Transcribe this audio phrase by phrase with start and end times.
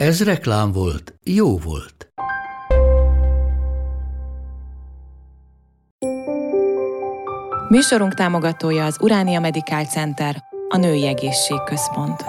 [0.00, 2.12] Ez reklám volt, jó volt.
[7.68, 12.24] Műsorunk támogatója az Uránia Medical Center, a Női Egészségközpont.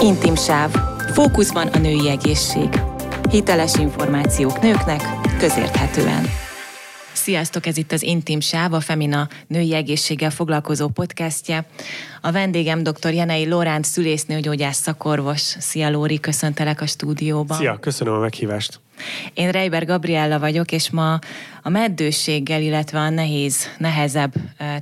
[0.00, 0.74] Intim sáv.
[1.12, 2.80] Fókuszban a női egészség.
[3.30, 5.02] Hiteles információk nőknek,
[5.38, 6.24] közérthetően.
[7.20, 11.66] Sziasztok, ez itt az Intim Sáv, a Femina női egészséggel foglalkozó podcastje.
[12.20, 13.12] A vendégem dr.
[13.12, 15.40] Jenei Lóránt, szülésznőgyógyász szakorvos.
[15.40, 17.56] Szia Lóri, köszöntelek a stúdióban.
[17.56, 18.80] Szia, köszönöm a meghívást.
[19.34, 21.18] Én Reiber Gabriella vagyok, és ma
[21.62, 24.32] a meddőséggel, illetve a nehéz, nehezebb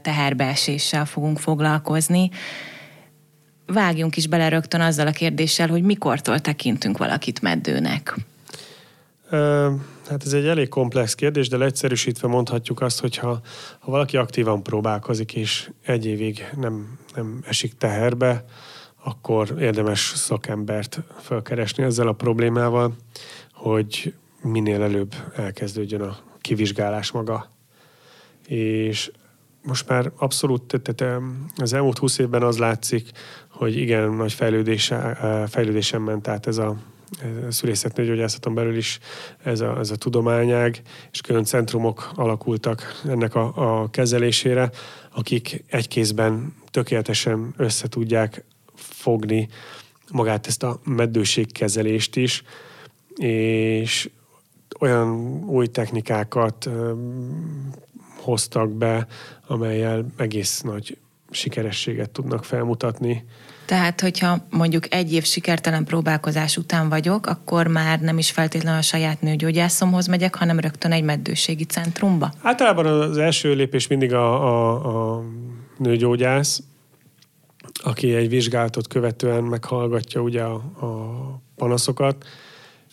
[0.02, 2.30] teherbeeséssel fogunk foglalkozni.
[3.66, 8.14] Vágjunk is bele rögtön azzal a kérdéssel, hogy mikortól tekintünk valakit meddőnek.
[10.08, 13.40] Hát ez egy elég komplex kérdés, de leegyszerűsítve mondhatjuk azt, hogy ha,
[13.78, 18.44] ha valaki aktívan próbálkozik, és egy évig nem, nem esik teherbe,
[19.04, 22.96] akkor érdemes szakembert felkeresni ezzel a problémával,
[23.52, 27.50] hogy minél előbb elkezdődjön a kivizsgálás maga.
[28.46, 29.10] És
[29.62, 31.22] most már abszolút, tehát
[31.56, 33.10] az elmúlt húsz évben az látszik,
[33.48, 35.18] hogy igen, nagy fejlődése,
[35.50, 36.76] fejlődésen ment át ez a
[37.48, 38.98] szülészetnőgyógyászaton belül is
[39.42, 44.70] ez a, ez a tudományág, és külön centrumok alakultak ennek a, a kezelésére,
[45.14, 48.44] akik egy kézben tökéletesen össze tudják
[48.76, 49.48] fogni
[50.10, 52.42] magát ezt a meddőségkezelést is,
[53.16, 54.10] és
[54.80, 55.08] olyan
[55.46, 56.68] új technikákat
[58.16, 59.06] hoztak be,
[59.46, 60.96] amelyel egész nagy
[61.30, 63.24] sikerességet tudnak felmutatni
[63.68, 68.82] tehát, hogyha mondjuk egy év sikertelen próbálkozás után vagyok, akkor már nem is feltétlenül a
[68.82, 72.32] saját nőgyógyászomhoz megyek, hanem rögtön egy meddőségi centrumba?
[72.42, 75.24] Általában az első lépés mindig a, a, a
[75.78, 76.62] nőgyógyász,
[77.82, 82.24] aki egy vizsgálatot követően meghallgatja ugye a, a panaszokat,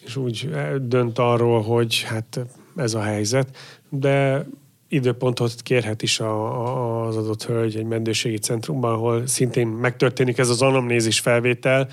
[0.06, 0.50] és úgy
[0.82, 2.40] dönt arról, hogy hát
[2.76, 3.58] ez a helyzet,
[3.90, 4.46] de
[4.96, 10.50] időpontot kérhet is a, a, az adott hölgy egy mendőségi centrumban, ahol szintén megtörténik ez
[10.50, 11.88] az anamnézis felvétel,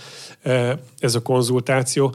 [0.99, 2.15] ez a konzultáció.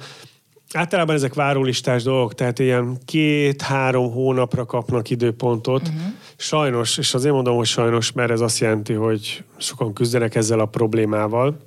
[0.74, 5.82] Általában ezek várólistás dolgok, tehát ilyen két-három hónapra kapnak időpontot.
[5.82, 6.02] Uh-huh.
[6.36, 10.66] Sajnos, és azért mondom, hogy sajnos, mert ez azt jelenti, hogy sokan küzdenek ezzel a
[10.66, 11.60] problémával,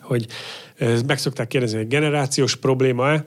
[0.00, 0.26] hogy
[1.06, 3.24] meg szokták kérdezni, hogy generációs probléma-e.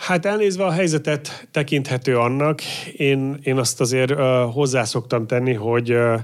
[0.00, 2.62] Hát elnézve a helyzetet tekinthető annak,
[2.96, 4.18] én, én azt azért uh,
[4.52, 6.20] hozzá szoktam tenni, hogy uh,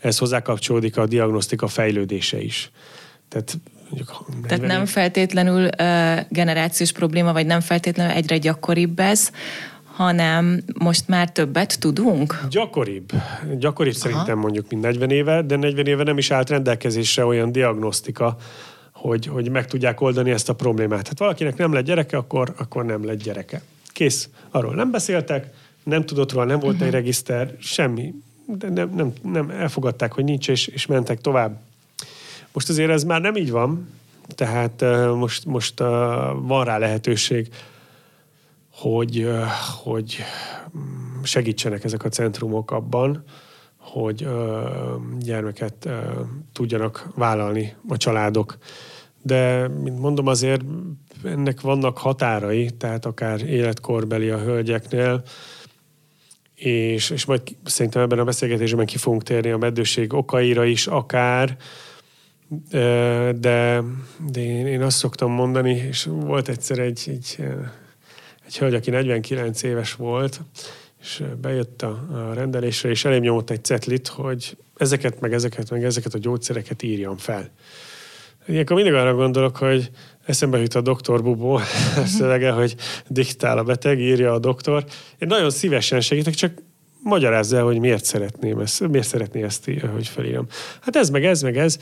[0.00, 2.70] ez hozzákapcsolódik a diagnosztika fejlődése is.
[3.28, 5.70] Tehát mondjuk, Tehát nem feltétlenül uh,
[6.28, 9.30] generációs probléma, vagy nem feltétlenül egyre gyakoribb ez,
[9.96, 12.40] hanem most már többet tudunk?
[12.50, 13.12] Gyakoribb.
[13.58, 14.02] Gyakoribb Aha.
[14.02, 18.36] szerintem mondjuk, mint 40 éve, de 40 éve nem is állt rendelkezésre olyan diagnosztika,
[19.06, 21.06] hogy, hogy meg tudják oldani ezt a problémát.
[21.06, 23.62] Hát valakinek nem lett gyereke, akkor, akkor nem lett gyereke.
[23.86, 24.28] Kész.
[24.50, 25.52] Arról nem beszéltek,
[25.82, 26.88] nem tudott róla, nem volt uh-huh.
[26.88, 28.14] egy regiszter, semmi.
[28.46, 31.60] De nem, nem, nem elfogadták, hogy nincs, és, és mentek tovább.
[32.52, 33.88] Most azért ez már nem így van,
[34.28, 35.86] tehát uh, most, most uh,
[36.42, 37.48] van rá lehetőség,
[38.70, 39.42] hogy, uh,
[39.82, 40.16] hogy
[41.22, 43.24] segítsenek ezek a centrumok abban,
[43.76, 44.28] hogy
[45.18, 45.88] gyermeket
[46.52, 48.58] tudjanak vállalni a családok
[49.26, 50.62] de, mint mondom, azért
[51.24, 55.22] ennek vannak határai, tehát akár életkorbeli a hölgyeknél,
[56.54, 61.56] és, és majd szerintem ebben a beszélgetésben ki fogunk térni a meddőség okaira is akár,
[63.38, 63.82] de,
[64.30, 67.46] de én, én azt szoktam mondani, és volt egyszer egy, egy,
[68.46, 70.40] egy hölgy, aki 49 éves volt,
[71.00, 75.84] és bejött a, a rendelésre, és elém nyomott egy cetlit, hogy ezeket, meg ezeket, meg
[75.84, 77.50] ezeket a gyógyszereket írjam fel.
[78.48, 79.90] Ilyenkor mindig arra gondolok, hogy
[80.26, 81.60] eszembe jut a doktor Bubó
[82.16, 82.74] szövege, hogy
[83.08, 84.84] diktál a beteg, írja a doktor.
[85.18, 86.52] Én nagyon szívesen segítek, csak
[87.02, 90.46] magyarázza el, hogy miért szeretném ezt, miért szeretné ezt, hogy felírom.
[90.80, 91.78] Hát ez meg ez, meg ez.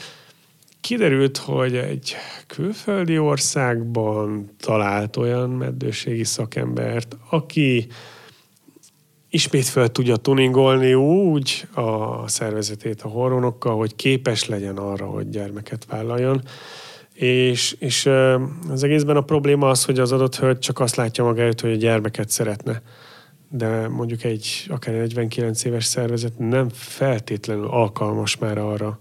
[0.80, 2.16] Kiderült, hogy egy
[2.46, 7.86] külföldi országban talált olyan meddőségi szakembert, aki
[9.34, 15.86] ismét fel tudja tuningolni úgy a szervezetét a hormonokkal, hogy képes legyen arra, hogy gyermeket
[15.88, 16.42] vállaljon.
[17.14, 18.06] És, és
[18.70, 21.76] az egészben a probléma az, hogy az adott hölgy csak azt látja előtt, hogy a
[21.76, 22.82] gyermeket szeretne.
[23.50, 28.98] De mondjuk egy akár 49 éves szervezet nem feltétlenül alkalmas már arra,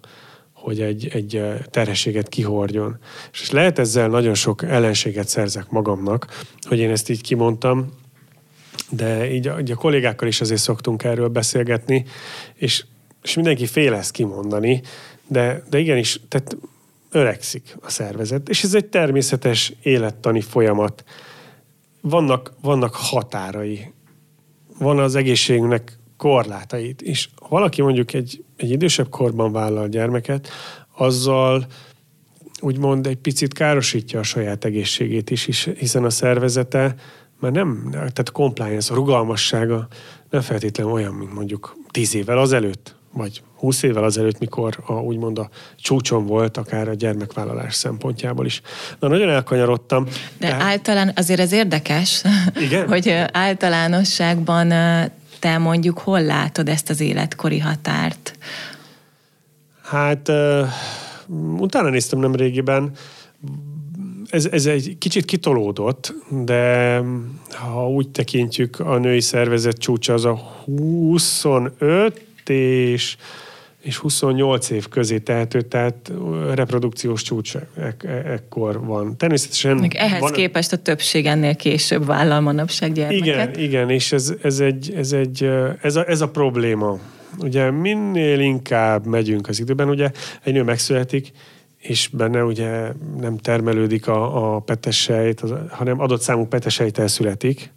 [0.53, 2.97] hogy egy, egy terhességet kihordjon.
[3.31, 6.27] És lehet ezzel nagyon sok ellenséget szerzek magamnak,
[6.61, 8.01] hogy én ezt így kimondtam,
[8.95, 12.05] de így a, így a kollégákkal is azért szoktunk erről beszélgetni,
[12.53, 12.85] és,
[13.23, 14.81] és mindenki fél ezt kimondani,
[15.27, 16.57] de, de igenis, tehát
[17.11, 21.03] öregszik a szervezet, és ez egy természetes élettani folyamat.
[22.01, 23.91] Vannak, vannak határai.
[24.79, 27.01] Van az egészségünknek korlátait.
[27.01, 30.49] És ha valaki mondjuk egy, egy idősebb korban vállal gyermeket,
[30.95, 31.65] azzal
[32.59, 36.95] úgymond egy picit károsítja a saját egészségét is, hiszen a szervezete
[37.43, 39.87] már nem, tehát compliance, a rugalmassága
[40.29, 45.39] nem feltétlenül olyan, mint mondjuk tíz évvel azelőtt, vagy húsz évvel azelőtt, mikor a, úgymond
[45.39, 48.61] a csúcson volt, akár a gyermekvállalás szempontjából is.
[48.99, 50.03] Na, nagyon elkanyarodtam.
[50.03, 50.61] De tehát...
[50.61, 52.23] általán azért ez érdekes,
[52.61, 52.87] Igen?
[52.93, 54.67] hogy általánosságban
[55.39, 58.37] te mondjuk hol látod ezt az életkori határt?
[59.81, 60.67] Hát uh,
[61.57, 62.91] utána néztem nem régiben,
[64.33, 67.01] ez, ez egy kicsit kitolódott, de
[67.49, 70.33] ha úgy tekintjük, a női szervezet csúcsa az a
[70.65, 73.15] 25 és
[73.81, 76.11] és 28 év közé tehető, tehát
[76.53, 79.17] reprodukciós csúcs e- e- ekkor van.
[79.17, 79.75] Természetesen...
[79.75, 80.31] Még ehhez van...
[80.31, 83.25] képest a többség ennél később vállal manapság gyermeket.
[83.25, 85.49] Igen, igen, és ez, ez, egy, ez, egy,
[85.81, 86.99] ez, a, ez a probléma.
[87.39, 90.11] Ugye minél inkább megyünk az időben, ugye
[90.43, 91.31] egy nő megszületik,
[91.83, 97.71] és benne ugye nem termelődik a, a petesejt, az, hanem adott számú petesejt születik,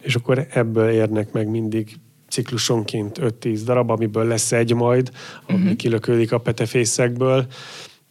[0.00, 1.94] és akkor ebből érnek meg mindig
[2.28, 5.10] ciklusonként 5-10 darab, amiből lesz egy majd,
[5.48, 5.76] ami uh-huh.
[5.76, 7.46] kilökődik a petefészekből.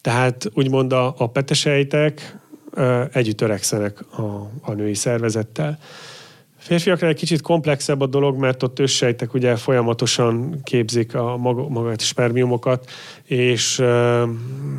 [0.00, 2.38] Tehát úgymond a, a petesejtek
[3.12, 5.78] együtt öregszenek a, a női szervezettel.
[6.60, 12.00] Férfiakra egy kicsit komplexebb a dolog, mert ott őssejtek ugye folyamatosan képzik a maga, magát
[12.00, 12.90] spermiumokat,
[13.24, 13.82] és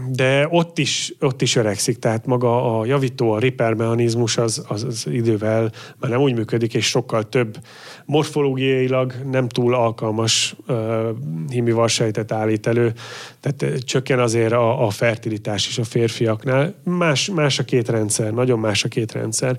[0.10, 4.84] de ott is, ott is öregszik, tehát maga a javító, a repair mechanizmus az, az,
[4.84, 7.58] az idővel már nem úgy működik, és sokkal több
[8.06, 12.94] morfológiailag nem túl alkalmas uh, sejtet állít elő,
[13.40, 16.74] tehát csökken azért a, a fertilitás is a férfiaknál.
[16.84, 19.58] Más, más a két rendszer, nagyon más a két rendszer.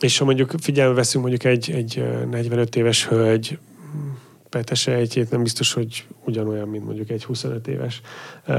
[0.00, 3.58] És ha mondjuk figyelme veszünk mondjuk egy, egy 45 éves hölgy
[4.50, 8.00] petesejtjét, nem biztos, hogy ugyanolyan, mint mondjuk egy 25 éves
[8.48, 8.56] uh,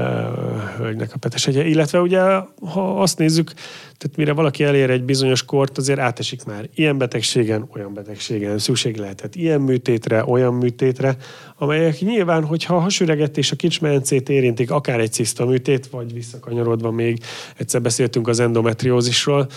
[0.76, 1.64] hölgynek a petesejtje.
[1.64, 2.20] Illetve ugye,
[2.60, 3.52] ha azt nézzük,
[3.98, 8.96] tehát mire valaki elér egy bizonyos kort, azért átesik már ilyen betegségen, olyan betegségen, szükség
[8.96, 11.16] lehetett ilyen műtétre, olyan műtétre,
[11.56, 17.18] amelyek nyilván, hogyha a hasüregetés a kicsmencét érintik, akár egy ciszta műtét, vagy visszakanyarodva még,
[17.56, 19.48] egyszer beszéltünk az endometriózisról,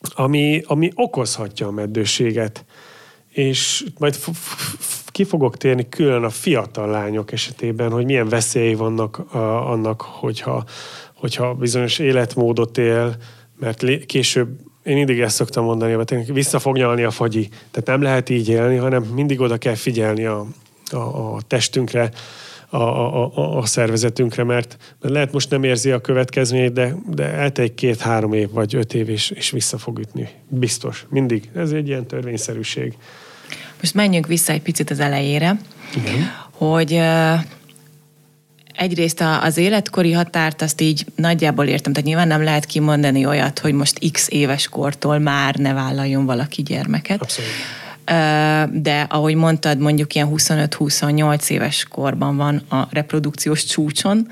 [0.00, 2.64] ami, ami okozhatja a meddőséget.
[3.28, 4.18] És majd
[5.06, 10.64] ki fogok térni külön a fiatal lányok esetében, hogy milyen veszélyei vannak a, annak, hogyha,
[11.14, 13.16] hogyha bizonyos életmódot él,
[13.58, 14.48] mert később
[14.82, 17.48] én mindig ezt szoktam mondani, hogy vissza fog nyalni a fagyi.
[17.48, 20.46] Tehát nem lehet így élni, hanem mindig oda kell figyelni a,
[20.90, 22.10] a, a testünkre,
[22.70, 27.74] a, a, a, szervezetünkre, mert, mert lehet most nem érzi a következményét, de, de eltegy
[27.74, 30.28] két-három év vagy öt év, és, és vissza fog ütni.
[30.48, 31.06] Biztos.
[31.08, 31.50] Mindig.
[31.54, 32.96] Ez egy ilyen törvényszerűség.
[33.80, 35.60] Most menjünk vissza egy picit az elejére,
[35.96, 36.30] Igen.
[36.50, 37.00] hogy
[38.74, 43.72] egyrészt az életkori határt azt így nagyjából értem, tehát nyilván nem lehet kimondani olyat, hogy
[43.72, 47.22] most x éves kortól már ne vállaljon valaki gyermeket.
[47.22, 47.50] Abszolút
[48.72, 54.26] de ahogy mondtad, mondjuk ilyen 25-28 éves korban van a reprodukciós csúcson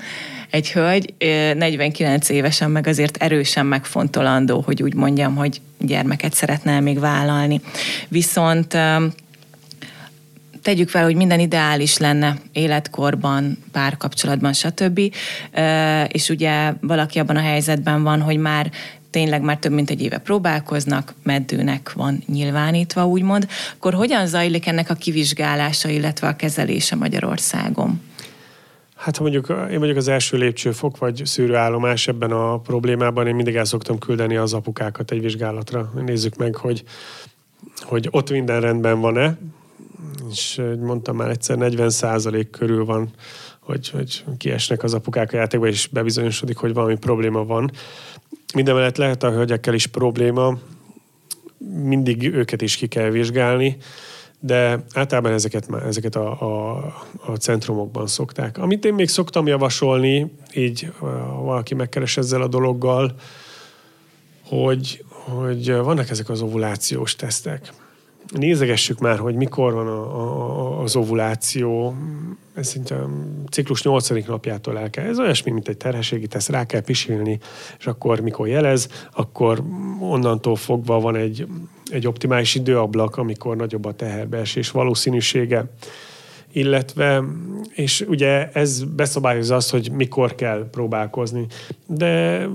[0.49, 1.13] egy hölgy,
[1.57, 7.61] 49 évesen meg azért erősen megfontolandó, hogy úgy mondjam, hogy gyermeket szeretne még vállalni.
[8.07, 8.77] Viszont
[10.61, 14.99] tegyük fel, hogy minden ideális lenne életkorban, párkapcsolatban, stb.
[16.07, 18.71] És ugye valaki abban a helyzetben van, hogy már
[19.09, 24.89] tényleg már több mint egy éve próbálkoznak, meddőnek van nyilvánítva, úgymond, akkor hogyan zajlik ennek
[24.89, 28.01] a kivizsgálása, illetve a kezelése Magyarországon?
[28.95, 33.55] Hát ha mondjuk én vagyok az első lépcsőfok, vagy szűrőállomás ebben a problémában, én mindig
[33.55, 35.91] el szoktam küldeni az apukákat egy vizsgálatra.
[36.05, 36.83] Nézzük meg, hogy,
[37.81, 39.37] hogy ott minden rendben van-e,
[40.31, 43.09] és mondtam már egyszer, 40% körül van,
[43.59, 47.71] hogy, hogy kiesnek az apukák a játékba, és bebizonyosodik, hogy valami probléma van.
[48.53, 50.57] Mindemellett lehet a hölgyekkel is probléma,
[51.83, 53.77] mindig őket is ki kell vizsgálni,
[54.39, 56.77] de általában ezeket, ezeket a, a,
[57.25, 58.57] a centrumokban szokták.
[58.57, 63.15] Amit én még szoktam javasolni, így ha valaki megkeres ezzel a dologgal,
[64.43, 67.73] hogy, hogy vannak ezek az ovulációs tesztek.
[68.31, 71.95] Nézegessük már, hogy mikor van a, a, az ovuláció,
[72.53, 73.05] ez szinte
[73.49, 74.09] ciklus 8.
[74.27, 75.05] napjától el kell.
[75.05, 77.39] Ez olyasmi, mint egy terhességi teszt, rá kell pisilni,
[77.79, 79.63] és akkor mikor jelez, akkor
[79.99, 81.47] onnantól fogva van egy,
[81.91, 85.65] egy optimális időablak, amikor nagyobb a teherbeesés valószínűsége
[86.51, 87.23] illetve,
[87.75, 91.45] és ugye ez beszabályozza azt, hogy mikor kell próbálkozni.
[91.87, 92.45] De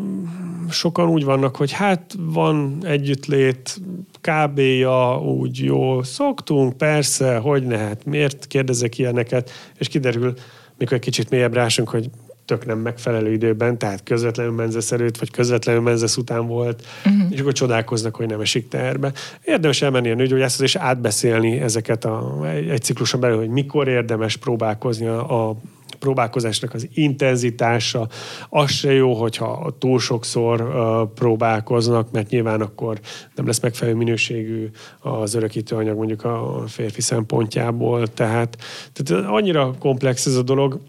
[0.70, 3.80] sokan úgy vannak, hogy hát van együttlét,
[4.20, 10.34] kb-ja úgy jó, szoktunk, persze, hogy ne, hát miért kérdezek ilyeneket, és kiderül,
[10.78, 12.10] mikor egy kicsit mélyebb rásunk, hogy
[12.44, 17.32] tök nem megfelelő időben, tehát közvetlenül menzesz előtt, vagy közvetlenül menzesz után volt, uh-huh.
[17.32, 19.12] és akkor csodálkoznak, hogy nem esik teherbe.
[19.44, 25.06] Érdemes elmenni a nőgyógyászhoz, és átbeszélni ezeket a, egy, cikluson belül, hogy mikor érdemes próbálkozni
[25.06, 25.56] a, a
[25.98, 28.08] próbálkozásnak az intenzitása.
[28.48, 33.00] Az se jó, hogyha túl sokszor uh, próbálkoznak, mert nyilván akkor
[33.34, 34.70] nem lesz megfelelő minőségű
[35.00, 38.06] az örökítőanyag mondjuk a férfi szempontjából.
[38.06, 38.56] Tehát,
[38.92, 40.80] tehát annyira komplex ez a dolog,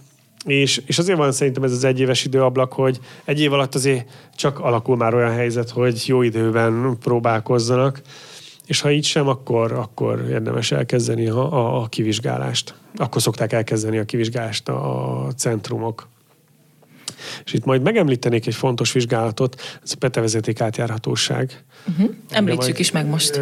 [0.45, 4.59] és, és azért van szerintem ez az egyéves időablak, hogy egy év alatt azért csak
[4.59, 8.01] alakul már olyan helyzet, hogy jó időben próbálkozzanak,
[8.65, 12.75] és ha így sem, akkor, akkor érdemes elkezdeni a, a, a kivizsgálást.
[12.95, 16.07] Akkor szokták elkezdeni a kivizsgálást a centrumok.
[17.46, 21.63] És itt majd megemlítenék egy fontos vizsgálatot, ez a petevezeték átjárhatóság.
[21.88, 22.15] Uh-huh.
[22.29, 23.41] Említsük is meg most.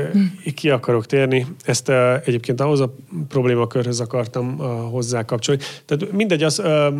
[0.55, 1.45] Ki akarok térni.
[1.63, 2.95] Ezt uh, egyébként ahhoz a
[3.27, 5.61] problémakörhöz akartam uh, hozzá kapcsolni.
[5.85, 6.93] Tehát mindegy, az uh,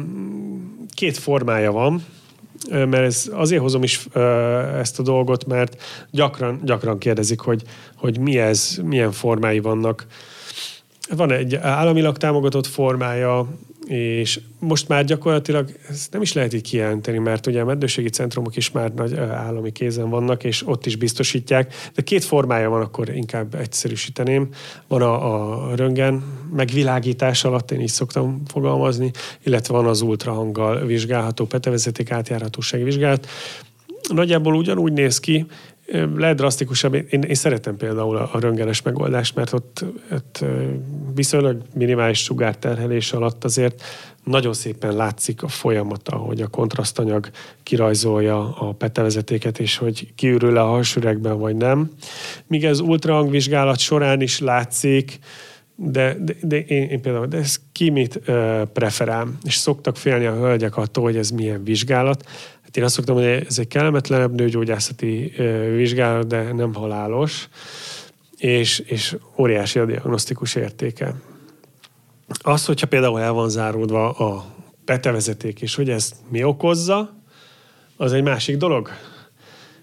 [0.93, 2.05] két formája van,
[2.69, 4.07] mert ez, azért hozom is
[4.79, 7.61] ezt a dolgot, mert gyakran, gyakran kérdezik, hogy,
[7.95, 10.05] hogy mi ez, milyen formái vannak.
[11.09, 13.47] Van egy államilag támogatott formája,
[13.87, 18.55] és most már gyakorlatilag ezt nem is lehet így kijelenteni, mert ugye a meddőségi centrumok
[18.55, 23.09] is már nagy állami kézen vannak, és ott is biztosítják, de két formája van, akkor
[23.09, 24.49] inkább egyszerűsíteném.
[24.87, 29.11] Van a, a röngen megvilágítás alatt, én így szoktam fogalmazni,
[29.43, 33.27] illetve van az ultrahanggal vizsgálható petevezeték átjárhatósági vizsgálat.
[34.13, 35.45] Nagyjából ugyanúgy néz ki,
[36.15, 36.93] lehet drasztikusabb.
[36.93, 40.45] Én, én szeretem például a, a röngenes megoldást, mert ott, ott
[41.15, 43.83] viszonylag minimális sugárterhelés alatt azért
[44.23, 47.29] nagyon szépen látszik a folyamata, hogy a kontrasztanyag
[47.63, 51.91] kirajzolja a petevezetéket, és hogy kiürül a hasüregben, vagy nem.
[52.47, 55.19] Míg ez ultrahangvizsgálat során is látszik,
[55.75, 58.19] de, de, de én, én például, de ez ki mit
[58.73, 62.23] preferál, és szoktak félni a hölgyek attól, hogy ez milyen vizsgálat.
[62.73, 65.33] Hát én azt szoktam, hogy ez egy kellemetlenebb nőgyógyászati
[65.75, 67.49] vizsgálat, de nem halálos,
[68.37, 71.15] és, és óriási a diagnosztikus értéke.
[72.41, 74.45] Az, hogyha például el van záródva a
[74.85, 77.13] betevezeték, és hogy ezt mi okozza,
[77.97, 78.89] az egy másik dolog.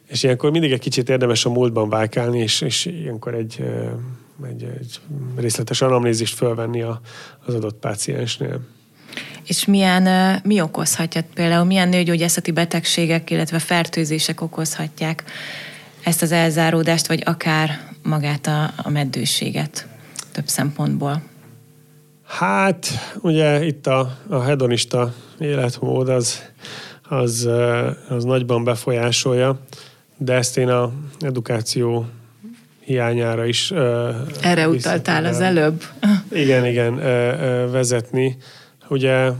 [0.06, 3.64] És ilyenkor mindig egy kicsit érdemes a múltban vájkálni, és, és ilyenkor egy,
[4.46, 5.00] egy, egy
[5.36, 7.00] részletes anamnézist fölvenni a,
[7.46, 8.60] az adott páciensnél.
[9.46, 15.24] És milyen, mi okozhatja például, milyen nőgyógyászati betegségek, illetve fertőzések okozhatják
[16.04, 19.86] ezt az elzáródást, vagy akár magát a, a meddőséget
[20.32, 21.22] több szempontból?
[22.26, 22.86] Hát,
[23.20, 26.42] ugye itt a, a hedonista életmód az,
[27.08, 27.48] az,
[28.08, 29.60] az nagyban befolyásolja,
[30.16, 32.06] de ezt én a edukáció
[32.80, 33.70] hiányára is...
[34.40, 35.84] Erre utaltál az előbb.
[36.32, 36.96] Igen, igen,
[37.70, 38.36] vezetni.
[38.90, 39.30] Ugye,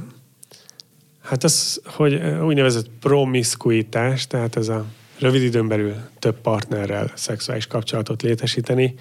[1.23, 4.85] hát az, hogy úgynevezett promiskuitás, tehát ez a
[5.19, 8.95] rövid időn belül több partnerrel szexuális kapcsolatot létesíteni,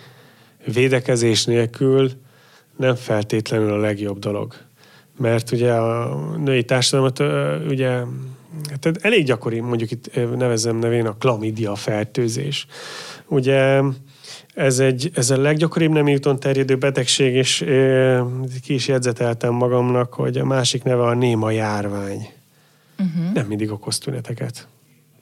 [0.66, 2.12] védekezés nélkül
[2.78, 4.54] nem feltétlenül a legjobb dolog.
[5.18, 7.20] Mert ugye a női társadalmat
[7.68, 8.04] ugye
[8.70, 12.66] hát elég gyakori, mondjuk itt nevezem nevén a klamidia fertőzés.
[13.28, 13.82] Ugye
[14.60, 18.24] ez, egy, ez a leggyakoribb nem úton terjedő betegség, és e,
[18.64, 22.30] ki is jegyzeteltem magamnak, hogy a másik neve a néma járvány.
[23.00, 23.34] Uh-huh.
[23.34, 24.68] Nem mindig okoz tüneteket.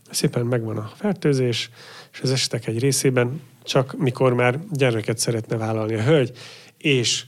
[0.10, 1.70] Szépen megvan a fertőzés,
[2.14, 6.32] és az esetek egy részében csak mikor már gyermeket szeretne vállalni a hölgy,
[6.78, 7.26] és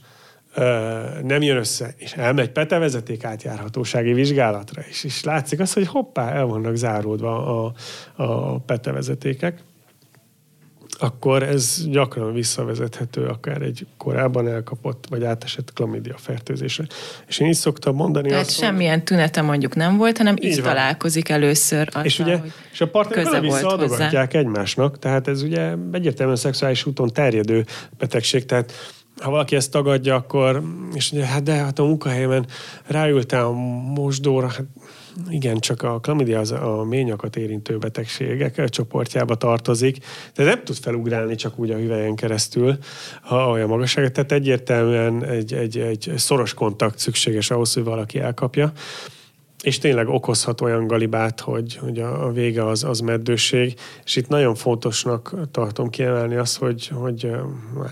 [1.22, 6.44] nem jön össze, és elmegy petevezeték átjárhatósági vizsgálatra, és, és látszik az, hogy hoppá, el
[6.44, 7.72] vannak záródva a,
[8.22, 9.62] a petevezetékek,
[11.00, 16.84] akkor ez gyakran visszavezethető akár egy korábban elkapott vagy átesett klamidia fertőzésre.
[17.26, 19.02] És én is szoktam mondani Tehát azt, semmilyen hogy...
[19.02, 22.40] tünete mondjuk nem volt, hanem így, így találkozik először azzal, És ugye,
[22.72, 27.66] és a partnerek visszaadogatják egymásnak, tehát ez ugye egyértelműen szexuális úton terjedő
[27.98, 28.72] betegség, tehát
[29.20, 30.62] ha valaki ezt tagadja, akkor,
[30.94, 32.46] és ugye, hát de hát a munkahelyemen
[32.86, 33.52] ráültem a
[33.94, 34.64] mosdóra, hát
[35.28, 41.34] igen, csak a klamidia az a ményakat érintő betegségek csoportjába tartozik, de nem tud felugrálni
[41.34, 42.78] csak úgy a hüvelyen keresztül,
[43.22, 44.12] ha olyan magasság.
[44.12, 48.72] Tehát egyértelműen egy, egy, egy szoros kontakt szükséges ahhoz, hogy valaki elkapja.
[49.62, 53.74] És tényleg okozhat olyan galibát, hogy, hogy a vége az, az meddőség,
[54.04, 57.30] és itt nagyon fontosnak tartom kiemelni azt, hogy, hogy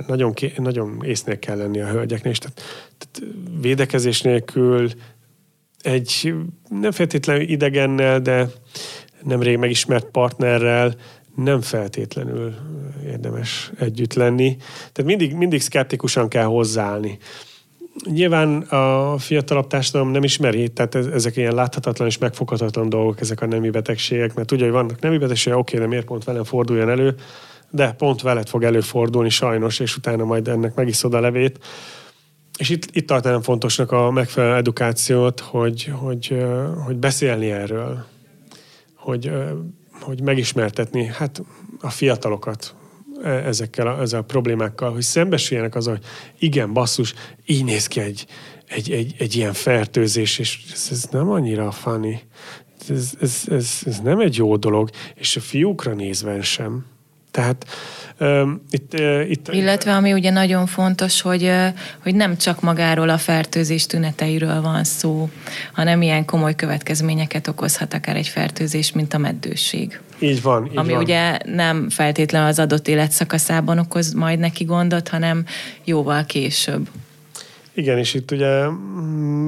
[0.07, 2.63] nagyon, nagyon észnél kell lenni a hölgyeknél, és tehát,
[2.99, 4.89] tehát védekezés nélkül
[5.89, 6.35] egy
[6.69, 8.47] nem feltétlenül idegennel, de
[9.23, 10.95] nemrég megismert partnerrel
[11.35, 12.55] nem feltétlenül
[13.07, 14.57] érdemes együtt lenni.
[14.93, 17.19] Tehát mindig, mindig szkeptikusan kell hozzáállni.
[18.05, 23.47] Nyilván a fiatalabb társadalom nem ismeri, tehát ezek ilyen láthatatlan és megfoghatatlan dolgok, ezek a
[23.47, 27.15] nemi betegségek, mert tudja, hogy vannak nemi betegségek, oké, de miért pont velem forduljon elő,
[27.71, 31.59] de pont veled fog előfordulni sajnos, és utána majd ennek megiszod a levét.
[32.59, 36.45] És itt, itt tartanám fontosnak a megfelelő edukációt, hogy, hogy,
[36.85, 38.05] hogy beszélni erről,
[38.95, 39.33] hogy,
[40.01, 41.43] hogy megismertetni hát
[41.81, 42.75] a fiatalokat
[43.23, 46.05] e, ezekkel a, ezzel a problémákkal, hogy szembesüljenek az, hogy
[46.39, 47.15] igen, basszus,
[47.47, 48.27] így néz ki egy,
[48.67, 52.21] egy, egy, egy ilyen fertőzés, és ez, ez nem annyira funny.
[52.89, 56.87] Ez, ez, ez, ez nem egy jó dolog, és a fiúkra nézve sem.
[57.31, 57.67] Tehát
[58.71, 58.95] itt,
[59.29, 61.51] itt, Illetve ami ugye nagyon fontos, hogy,
[62.03, 65.29] hogy nem csak magáról a fertőzés tüneteiről van szó,
[65.73, 70.01] hanem ilyen komoly következményeket okozhat akár egy fertőzés, mint a meddőség.
[70.19, 70.67] Így van.
[70.67, 71.03] Így ami van.
[71.03, 75.45] ugye nem feltétlenül az adott életszakaszában okoz majd neki gondot, hanem
[75.85, 76.89] jóval később.
[77.73, 78.67] Igen, és itt ugye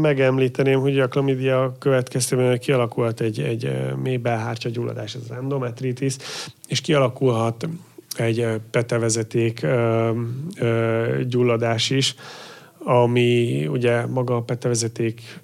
[0.00, 3.70] megemlíteném, hogy a klamidia következtében kialakulhat egy, egy
[4.02, 6.16] mély belhártya gyulladás, ez az endometritis,
[6.68, 7.68] és kialakulhat
[8.16, 9.66] egy petevezeték
[11.28, 12.14] gyulladás is,
[12.78, 15.40] ami ugye maga a petevezeték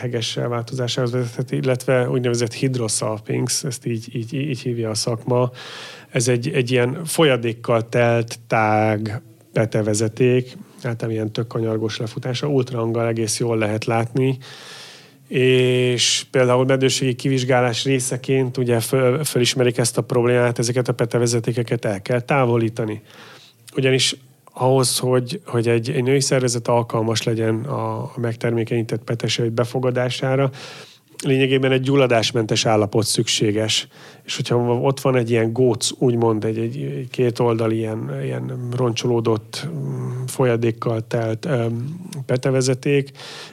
[0.00, 5.50] heges elváltozásához vezethet, illetve úgynevezett hydrosalpings, ezt így, így, így hívja a szakma.
[6.10, 9.22] Ez egy, egy ilyen folyadékkal telt tág
[9.52, 14.38] petevezeték, általában ilyen tök kanyargos lefutása, ultrahanggal egész jól lehet látni,
[15.28, 22.02] és például medőségi kivizsgálás részeként ugye föl, fölismerik ezt a problémát, ezeket a petevezetékeket el
[22.02, 23.02] kell távolítani.
[23.76, 24.16] Ugyanis
[24.52, 30.50] ahhoz, hogy, hogy egy, egy női szervezet alkalmas legyen a, a megtermékenyített petesejt befogadására,
[31.22, 33.88] lényegében egy gyulladásmentes állapot szükséges.
[34.24, 38.68] És hogyha ott van egy ilyen góc, úgymond egy, egy, egy két oldal ilyen, ilyen
[38.76, 43.10] roncsolódott mm, folyadékkal telt um, petevezeték,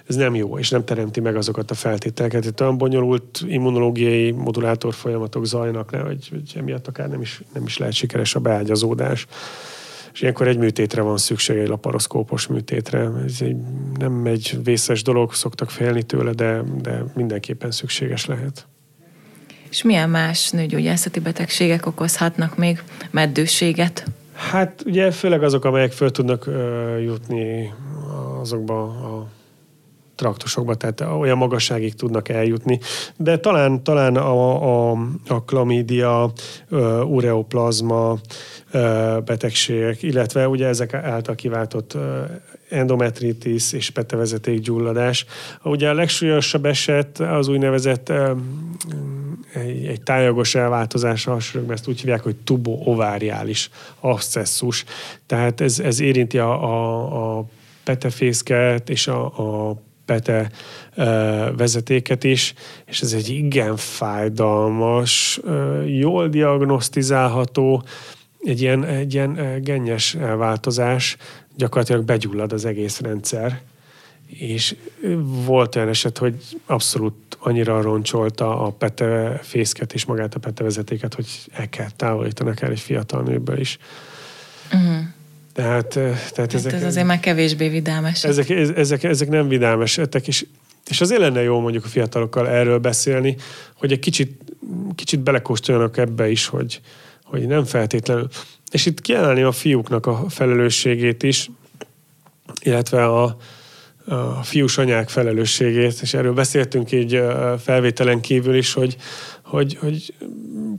[0.08, 2.46] ez nem jó, és nem teremti meg azokat a feltételeket.
[2.46, 7.78] Itt olyan bonyolult immunológiai modulátor folyamatok zajnak, hogy, hogy emiatt akár nem is, nem is
[7.78, 9.28] lehet sikeres a beágyazódás
[10.14, 13.10] és ilyenkor egy műtétre van szükség, egy laparoszkópos műtétre.
[13.26, 13.56] Ez egy,
[13.98, 18.68] nem egy vészes dolog, szoktak félni tőle, de, de mindenképpen szükséges lehet.
[19.70, 24.06] És milyen más nőgyógyászati betegségek okozhatnak még meddőséget?
[24.34, 27.74] Hát ugye főleg azok, amelyek föl tudnak ö, jutni
[28.40, 29.28] azokba a
[30.22, 32.80] traktusokba, tehát olyan magasságig tudnak eljutni.
[33.18, 36.32] De talán, talán a, a, a klamídia,
[37.06, 38.20] ureoplazma
[39.26, 41.98] betegségek, illetve ugye ezek által kiváltott
[42.70, 45.26] endometritis és petevezeték gyulladás.
[45.64, 48.12] Ugye a legsúlyosabb eset az úgynevezett
[49.54, 51.38] egy, egy tájagos elváltozás a
[51.70, 54.86] ezt úgy hívják, hogy tubo-ováriális abszesszus.
[55.26, 57.46] Tehát ez, ez érinti a, a, a
[57.84, 59.76] petefészket és a, a
[60.12, 60.52] pete
[61.58, 62.54] vezetéket is,
[62.86, 65.40] és ez egy igen fájdalmas,
[65.86, 67.84] jól diagnosztizálható,
[68.44, 71.18] egy ilyen, egy ilyen gennyes változás,
[71.56, 73.62] gyakorlatilag begyullad az egész rendszer,
[74.28, 74.76] és
[75.46, 81.14] volt olyan eset, hogy abszolút annyira roncsolta a pete fészket és magát a pete vezetéket,
[81.14, 83.78] hogy el kell távolítanak el egy fiatal nőből is.
[84.74, 85.04] Uh-huh.
[85.54, 88.24] Tehát, tehát hát ezek, ez azért már kevésbé vidámes.
[88.24, 90.46] Ezek, ezek, ezek nem vidám esetek, és,
[90.90, 93.36] és azért lenne jó mondjuk a fiatalokkal erről beszélni,
[93.76, 94.42] hogy egy kicsit,
[94.96, 96.82] kicsit belekóstoljanak ebbe is, hogy,
[97.24, 98.28] hogy nem feltétlenül.
[98.72, 101.50] És itt kiemelni a fiúknak a felelősségét is,
[102.62, 103.38] illetve a,
[104.06, 107.22] a fiús anyák felelősségét, és erről beszéltünk így
[107.64, 108.98] felvételen kívül is, hogy,
[109.52, 110.14] hogy, hogy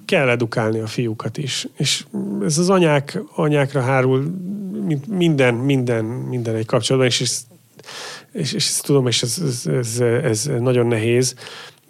[0.05, 1.67] kell edukálni a fiúkat is.
[1.77, 2.05] És
[2.45, 4.35] ez az anyák, anyákra hárul
[5.09, 7.37] minden, minden, minden egy kapcsolatban, és, és,
[8.33, 11.35] és, és tudom, és ez, ez, ez, ez nagyon nehéz,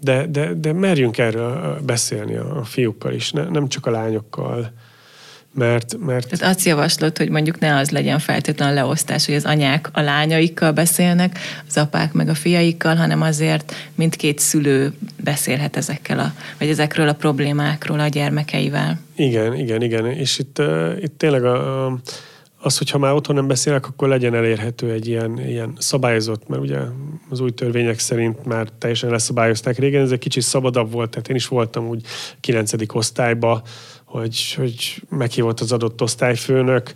[0.00, 4.72] de, de, de merjünk erről beszélni a fiúkkal is, ne, nem csak a lányokkal.
[5.54, 6.28] Mert, mert...
[6.28, 10.72] Tehát azt javaslod, hogy mondjuk ne az legyen feltétlenül leosztás, hogy az anyák a lányaikkal
[10.72, 11.38] beszélnek,
[11.68, 14.92] az apák meg a fiaikkal, hanem azért mindkét szülő
[15.24, 19.00] beszélhet ezekkel a, vagy ezekről a problémákról a gyermekeivel.
[19.16, 20.06] Igen, igen, igen.
[20.06, 21.98] És itt, uh, itt tényleg a, a
[22.64, 26.78] az, hogyha már otthon nem beszélek, akkor legyen elérhető egy ilyen, ilyen szabályozott, mert ugye
[27.28, 31.36] az új törvények szerint már teljesen leszabályozták régen, ez egy kicsit szabadabb volt, tehát én
[31.36, 32.04] is voltam úgy
[32.40, 32.72] 9.
[32.92, 33.62] osztályba,
[34.12, 36.94] hogy, hogy meghívott az adott osztályfőnök,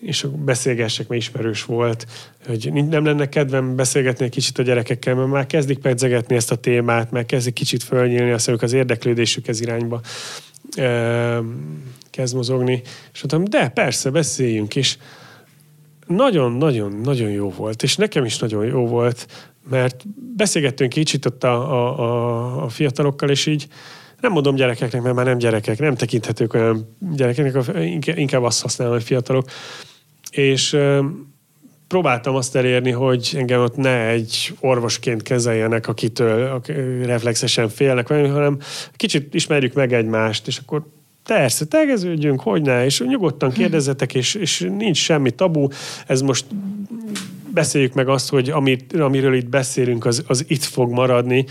[0.00, 2.06] és beszélgessek, mert ismerős volt,
[2.46, 6.56] hogy nem lenne kedvem beszélgetni egy kicsit a gyerekekkel, mert már kezdik pedzegetni ezt a
[6.56, 10.00] témát, már kezdik kicsit fölnyílni, azt mondjuk az érdeklődésük ez irányba
[12.10, 14.96] kezd mozogni, és mondtam, de persze, beszéljünk, és
[16.06, 19.26] nagyon-nagyon-nagyon jó volt, és nekem is nagyon jó volt,
[19.70, 20.04] mert
[20.36, 23.68] beszélgettünk kicsit ott a, a, a, a fiatalokkal, és így
[24.22, 29.02] nem mondom gyerekeknek, mert már nem gyerekek, nem tekinthetők olyan gyerekeknek, inkább azt használom, hogy
[29.02, 29.50] fiatalok.
[30.30, 30.76] És
[31.88, 36.60] próbáltam azt elérni, hogy engem ott ne egy orvosként kezeljenek, akitől
[37.04, 38.58] reflexesen félnek, hanem
[38.96, 40.82] kicsit ismerjük meg egymást, és akkor
[41.24, 43.56] Persze, tegeződjünk, hogy ne, és nyugodtan hm.
[43.56, 45.68] kérdezzetek, és, és nincs semmi tabu.
[46.06, 46.44] Ez most
[47.52, 51.46] beszéljük meg azt, hogy amit, amiről itt beszélünk, az, az itt fog maradni.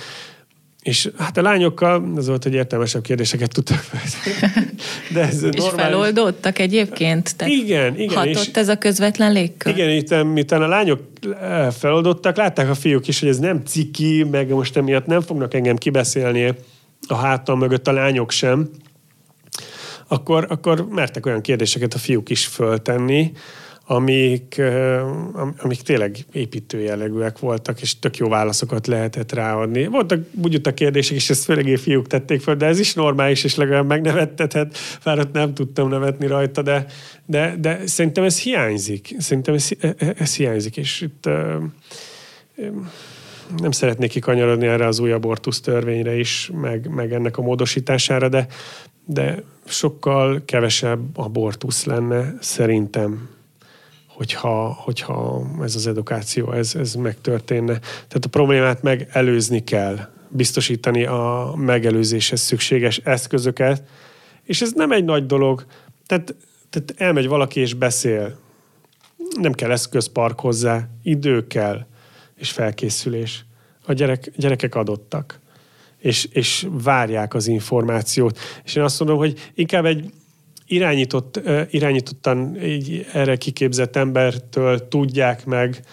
[0.81, 4.75] És hát a lányokkal, az volt, hogy értelmesebb kérdéseket tudtak feltenni.
[5.13, 5.83] De ez és normális.
[5.83, 7.35] feloldódtak egyébként?
[7.35, 8.15] Tehát igen, igen.
[8.15, 9.73] Hatott és ez a közvetlen légkör?
[9.73, 11.01] Igen, itt, miután a lányok
[11.41, 15.53] eh, feloldottak, látták a fiúk is, hogy ez nem ciki, meg most emiatt nem fognak
[15.53, 16.53] engem kibeszélni
[17.07, 18.69] a hátam mögött a lányok sem
[20.11, 23.31] akkor, akkor mertek olyan kérdéseket a fiúk is föltenni,
[23.85, 24.61] amik,
[25.57, 29.85] amik tényleg építő jellegűek voltak, és tök jó válaszokat lehetett ráadni.
[29.85, 33.55] Voltak úgy a kérdések, és ezt főleg fiúk tették föl, de ez is normális, és
[33.55, 36.85] legalább megnevettethet, bár ott nem tudtam nevetni rajta, de,
[37.25, 39.15] de, de szerintem ez hiányzik.
[39.17, 41.29] Szerintem ez, e, e, ez hiányzik, és itt
[43.57, 48.47] nem szeretnék kikanyarodni erre az új abortusz törvényre is, meg, meg ennek a módosítására, de,
[49.05, 53.29] de sokkal kevesebb abortusz lenne szerintem,
[54.15, 57.79] hogyha, hogyha ez az edukáció, ez, ez megtörténne.
[57.79, 63.83] Tehát a problémát megelőzni kell, biztosítani a megelőzéshez szükséges eszközöket,
[64.43, 65.65] és ez nem egy nagy dolog.
[66.05, 66.35] Tehát,
[66.69, 68.39] tehát elmegy valaki és beszél.
[69.39, 71.85] Nem kell eszközpark hozzá, idő kell,
[72.35, 73.45] és felkészülés.
[73.85, 75.39] A gyerek, gyerekek adottak
[76.01, 78.39] és, és várják az információt.
[78.63, 80.13] És én azt mondom, hogy inkább egy
[80.71, 85.83] irányított, irányítottan egy erre kiképzett embertől tudják meg,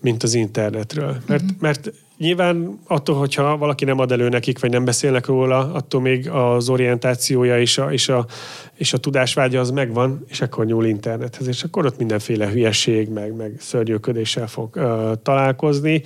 [0.00, 1.16] mint az internetről.
[1.26, 1.60] Mert, uh-huh.
[1.60, 6.28] mert nyilván attól, hogyha valaki nem ad elő nekik, vagy nem beszélnek róla, attól még
[6.28, 8.26] az orientációja és a, és a,
[8.74, 13.36] és a tudásvágya az megvan, és akkor nyúl internethez, és akkor ott mindenféle hülyeség, meg,
[13.36, 16.02] meg szörnyűködéssel fog uh, találkozni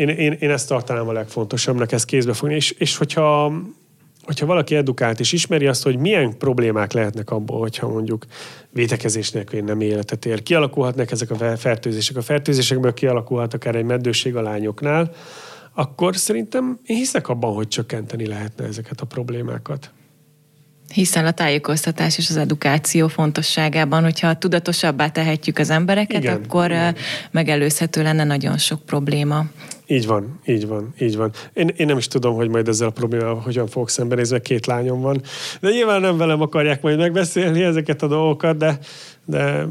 [0.00, 2.54] én, én, én ezt tartanám a legfontosabbnak, ezt kézbe fogni.
[2.54, 3.52] És, és hogyha,
[4.30, 8.24] hogyha valaki edukált és ismeri azt, hogy milyen problémák lehetnek abból, hogyha mondjuk
[8.72, 10.42] védekezés nélkül nem életet ér.
[10.42, 12.16] Kialakulhatnak ezek a fertőzések.
[12.16, 15.12] A fertőzésekből kialakulhat akár egy meddőség a lányoknál,
[15.74, 19.90] akkor szerintem én hiszek abban, hogy csökkenteni lehetne ezeket a problémákat.
[20.94, 26.42] Hiszen a tájékoztatás és az edukáció fontosságában, hogyha tudatosabbá tehetjük az embereket, Igen.
[26.42, 26.96] akkor Igen.
[27.30, 29.44] megelőzhető lenne nagyon sok probléma.
[29.90, 31.32] Így van, így van, így van.
[31.52, 34.66] Én, én nem is tudom, hogy majd ezzel a problémával hogyan fogok szembenézni, mert két
[34.66, 35.22] lányom van.
[35.60, 38.78] De nyilván nem velem akarják majd megbeszélni ezeket a dolgokat, de...
[39.24, 39.66] De,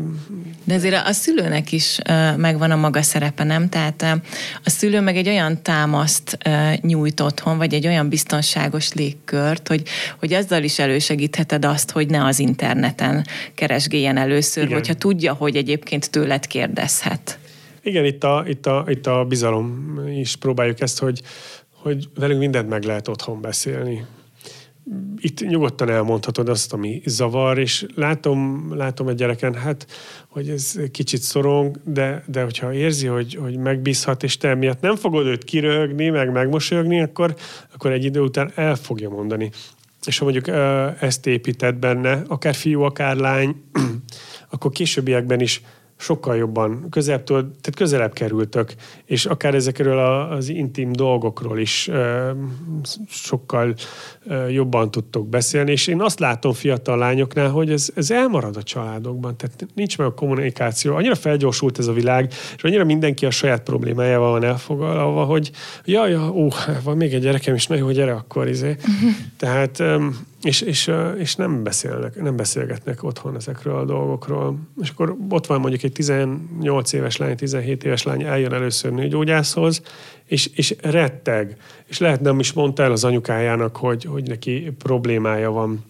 [0.63, 1.99] de azért a szülőnek is
[2.37, 3.69] megvan a maga szerepe, nem?
[3.69, 4.21] Tehát
[4.63, 6.37] a szülő meg egy olyan támaszt
[6.81, 9.83] nyújt otthon, vagy egy olyan biztonságos légkört, hogy,
[10.19, 14.77] hogy azzal is elősegítheted azt, hogy ne az interneten keresgéljen először, Igen.
[14.77, 17.39] hogyha tudja, hogy egyébként tőled kérdezhet.
[17.83, 21.21] Igen, itt a, itt a, itt a bizalom is próbáljuk ezt, hogy,
[21.73, 24.05] hogy velünk mindent meg lehet otthon beszélni.
[25.17, 29.87] Itt nyugodtan elmondhatod azt, ami zavar, és látom, látom egy gyereken, hát,
[30.27, 34.95] hogy ez kicsit szorong, de, de hogyha érzi, hogy, hogy megbízhat, és te miatt nem
[34.95, 37.35] fogod őt kirögni, meg megmosolyogni, akkor,
[37.73, 39.51] akkor egy idő után el fogja mondani.
[40.05, 40.47] És ha mondjuk
[40.99, 43.55] ezt épített benne, akár fiú, akár lány,
[44.49, 45.61] akkor későbbiekben is
[45.99, 48.73] sokkal jobban közelebb, tehát közelebb kerültök,
[49.05, 49.99] és akár ezekről
[50.31, 51.89] az intim dolgokról is
[53.07, 53.73] sokkal
[54.49, 59.37] jobban tudtok beszélni, és én azt látom fiatal lányoknál, hogy ez, ez elmarad a családokban,
[59.37, 60.95] tehát nincs meg a kommunikáció.
[60.95, 65.51] Annyira felgyorsult ez a világ, és annyira mindenki a saját problémájával van elfogalva, hogy
[65.85, 66.47] jaj, ja, ó,
[66.83, 68.75] van még egy gyerekem is, nagyon jó, gyere akkor, izé.
[69.37, 69.83] Tehát
[70.41, 74.59] és, és, és nem, beszélnek, nem beszélgetnek otthon ezekről a dolgokról.
[74.81, 79.81] És akkor ott van mondjuk egy 18 éves lány, 17 éves lány eljön először nőgyógyászhoz,
[80.25, 81.57] és, és retteg.
[81.85, 85.85] És lehet nem is mondta el az anyukájának, hogy, hogy neki problémája van.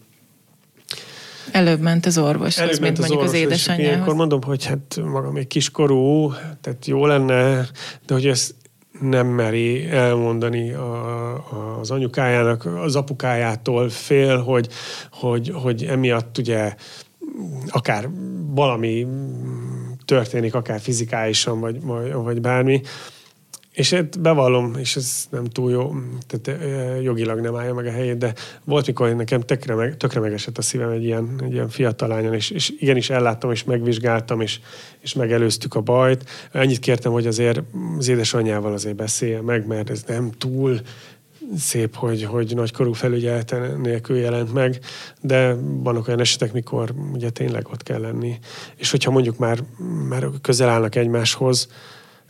[1.52, 4.00] Előbb ment az orvos, Előbb mint az mondjuk orvos, az édesanyjához.
[4.00, 7.66] Akkor mondom, hogy hát maga még kiskorú, tehát jó lenne,
[8.06, 8.54] de hogy ezt
[9.00, 14.68] nem meri elmondani a, az anyukájának, az apukájától fél, hogy,
[15.10, 16.74] hogy, hogy emiatt ugye
[17.68, 18.08] akár
[18.54, 19.06] valami
[20.04, 22.80] történik, akár fizikálisan, vagy, vagy, vagy bármi,
[23.72, 25.94] és hát bevallom, és ez nem túl jó,
[26.26, 26.62] tehát
[27.02, 30.62] jogilag nem állja meg a helyét, de volt, mikor nekem tökre, meg, tökre megesett a
[30.62, 34.60] szívem egy ilyen, egy ilyen fiatal lányon, és, és igenis elláttam, és megvizsgáltam, és,
[35.00, 36.30] és megelőztük a bajt.
[36.52, 37.60] Ennyit kértem, hogy azért
[37.98, 40.80] az édesanyjával azért beszélje meg, mert ez nem túl
[41.58, 44.78] szép, hogy, hogy nagykorú felügyelete nélkül jelent meg,
[45.20, 48.38] de vannak olyan esetek, mikor ugye tényleg ott kell lenni.
[48.76, 49.58] És hogyha mondjuk már,
[50.08, 51.68] már közel állnak egymáshoz,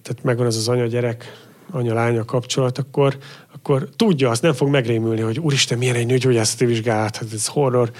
[0.02, 3.16] tehát megvan ez az anya-gyerek, anya-lánya kapcsolat, akkor,
[3.54, 7.90] akkor tudja, azt nem fog megrémülni, hogy úristen, milyen egy nőgyógyászati vizsgálat, hát ez horror.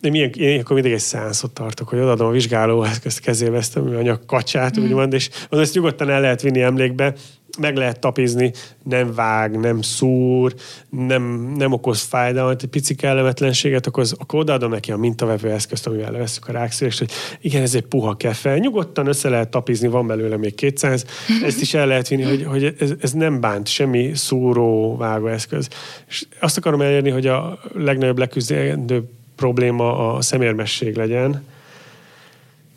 [0.00, 3.76] Én, milyen, én akkor mindig egy szánszot tartok, hogy odaadom a vizsgáló ezt kezébe ezt
[3.76, 4.82] a műanyag kacsát, mm.
[4.82, 7.14] úgymond, és ezt nyugodtan el lehet vinni emlékbe,
[7.58, 10.54] meg lehet tapizni, nem vág, nem szúr,
[10.90, 16.10] nem, nem okoz fájdalmat, egy pici kellemetlenséget okoz, akkor odaadom neki a mintavevő eszközt, amivel
[16.10, 20.36] leveszünk a rákszélést, hogy igen, ez egy puha kefe, nyugodtan össze lehet tapizni, van belőle
[20.36, 21.04] még 200,
[21.44, 25.68] ezt is el lehet vinni, hogy, hogy ez, ez nem bánt, semmi szúró, vágó eszköz.
[26.08, 31.44] És azt akarom elérni, hogy a legnagyobb leküzdendő probléma a szemérmesség legyen,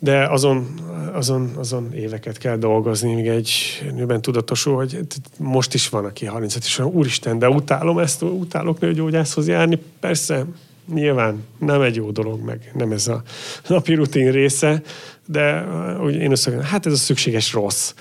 [0.02, 0.80] de azon,
[1.12, 3.50] azon, azon éveket kell dolgozni, míg egy
[3.94, 5.00] nőben tudatosul, hogy
[5.38, 9.78] most is van, aki 30 és úristen, de utálom ezt, utálok nőgyógyászhoz járni.
[10.00, 10.44] Persze,
[10.92, 13.22] nyilván nem egy jó dolog, meg nem ez a
[13.66, 14.82] napi rutin része,
[15.26, 15.66] de
[16.02, 17.94] úgy én azt mondom, hát ez a szükséges rossz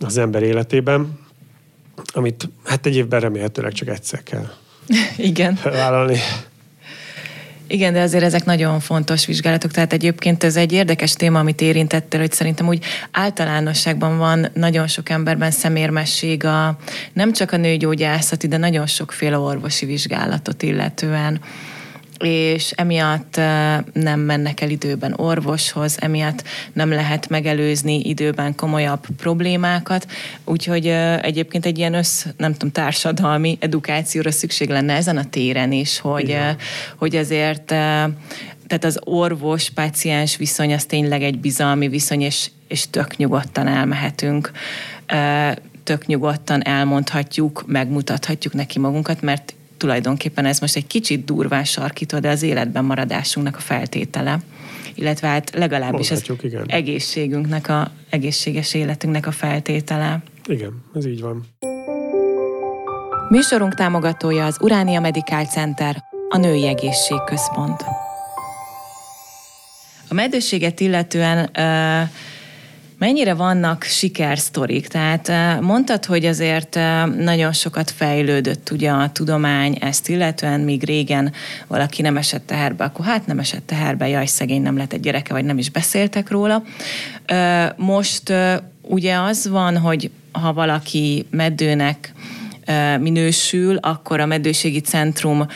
[0.00, 1.18] az ember életében,
[2.12, 4.46] amit hát egy évben remélhetőleg csak egyszer kell
[5.16, 5.58] Igen.
[5.62, 6.18] vállalni.
[7.72, 12.20] Igen, de azért ezek nagyon fontos vizsgálatok, tehát egyébként ez egy érdekes téma, amit érintettél,
[12.20, 16.76] hogy szerintem úgy általánosságban van nagyon sok emberben szemérmesség a
[17.12, 21.40] nem csak a nőgyógyászati, de nagyon sokféle orvosi vizsgálatot illetően
[22.20, 23.36] és emiatt
[23.92, 30.06] nem mennek el időben orvoshoz, emiatt nem lehet megelőzni időben komolyabb problémákat,
[30.44, 30.86] úgyhogy
[31.22, 36.38] egyébként egy ilyen össz, nem tudom, társadalmi edukációra szükség lenne ezen a téren is, hogy,
[36.96, 37.64] hogy azért
[38.70, 44.50] tehát az orvos-páciens viszony az tényleg egy bizalmi viszony, és, és tök nyugodtan elmehetünk.
[45.84, 52.28] Tök nyugodtan elmondhatjuk, megmutathatjuk neki magunkat, mert tulajdonképpen ez most egy kicsit durván sarkító, de
[52.30, 54.40] az életben maradásunknak a feltétele
[54.94, 56.64] illetve hát legalábbis az igen.
[56.66, 60.22] egészségünknek, a egészséges életünknek a feltétele.
[60.46, 61.44] Igen, ez így van.
[63.28, 67.84] Műsorunk támogatója az Uránia Medical Center, a Női Egészségközpont.
[70.08, 72.08] A meddőséget illetően uh,
[73.00, 74.88] Mennyire vannak sikersztorik?
[74.88, 80.84] Tehát eh, mondtad, hogy azért eh, nagyon sokat fejlődött ugye a tudomány ezt illetően, míg
[80.84, 81.32] régen
[81.66, 85.32] valaki nem esett teherbe, akkor hát nem esett teherbe, jaj, szegény nem lett egy gyereke,
[85.32, 86.62] vagy nem is beszéltek róla.
[87.24, 88.32] Eh, most
[88.82, 92.12] ugye az van, hogy ha valaki meddőnek
[92.98, 95.46] minősül, akkor a meddőségi centrum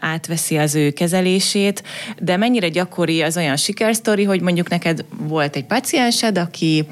[0.00, 1.82] átveszi az ő kezelését,
[2.18, 6.86] de mennyire gyakori az olyan sikersztori, hogy mondjuk neked volt egy paciensed, aki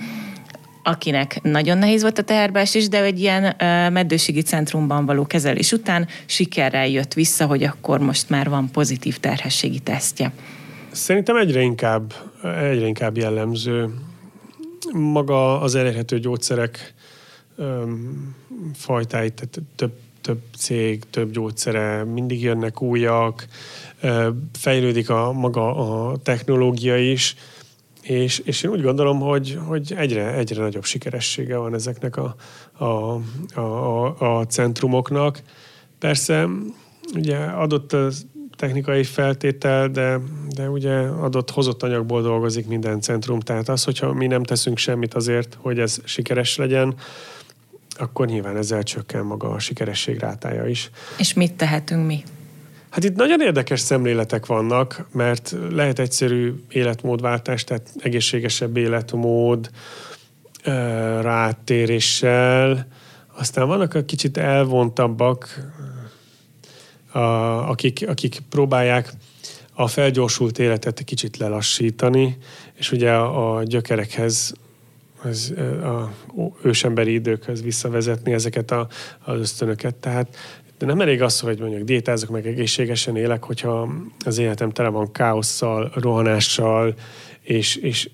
[0.82, 3.54] akinek nagyon nehéz volt a teherbeesés, de egy ilyen
[3.92, 9.78] meddőségi centrumban való kezelés után sikerrel jött vissza, hogy akkor most már van pozitív terhességi
[9.78, 10.32] tesztje.
[10.90, 13.94] Szerintem egyre inkább, egyre inkább jellemző
[14.92, 16.94] maga az elérhető gyógyszerek
[18.74, 19.92] fajtáit, tehát több
[20.26, 23.46] több cég, több gyógyszere, mindig jönnek újak,
[24.52, 27.36] fejlődik a maga a technológia is,
[28.02, 32.36] és, és én úgy gondolom, hogy, hogy egyre, egyre nagyobb sikeressége van ezeknek a,
[32.72, 33.20] a,
[33.60, 35.42] a, a, centrumoknak.
[35.98, 36.48] Persze,
[37.14, 38.08] ugye adott a
[38.56, 40.20] technikai feltétel, de,
[40.54, 45.14] de ugye adott hozott anyagból dolgozik minden centrum, tehát az, hogyha mi nem teszünk semmit
[45.14, 46.94] azért, hogy ez sikeres legyen,
[47.98, 50.90] akkor nyilván ezzel csökken maga a sikeresség rátája is.
[51.18, 52.22] És mit tehetünk mi?
[52.90, 59.70] Hát itt nagyon érdekes szemléletek vannak, mert lehet egyszerű életmódváltás, tehát egészségesebb életmód
[61.20, 62.86] rátéréssel,
[63.36, 65.60] aztán vannak a kicsit elvontabbak,
[67.12, 67.18] a,
[67.68, 69.12] akik, akik próbálják
[69.74, 72.38] a felgyorsult életet kicsit lelassítani,
[72.74, 74.54] és ugye a gyökerekhez
[75.22, 76.10] az, a
[76.62, 78.88] ősemberi időkhöz visszavezetni ezeket a,
[79.24, 79.94] az ösztönöket.
[79.94, 80.36] Tehát
[80.78, 83.92] de nem elég az, hogy mondjuk diétázok, meg egészségesen élek, hogyha
[84.24, 86.94] az életem tele van káosszal, rohanással,
[87.40, 88.10] és, és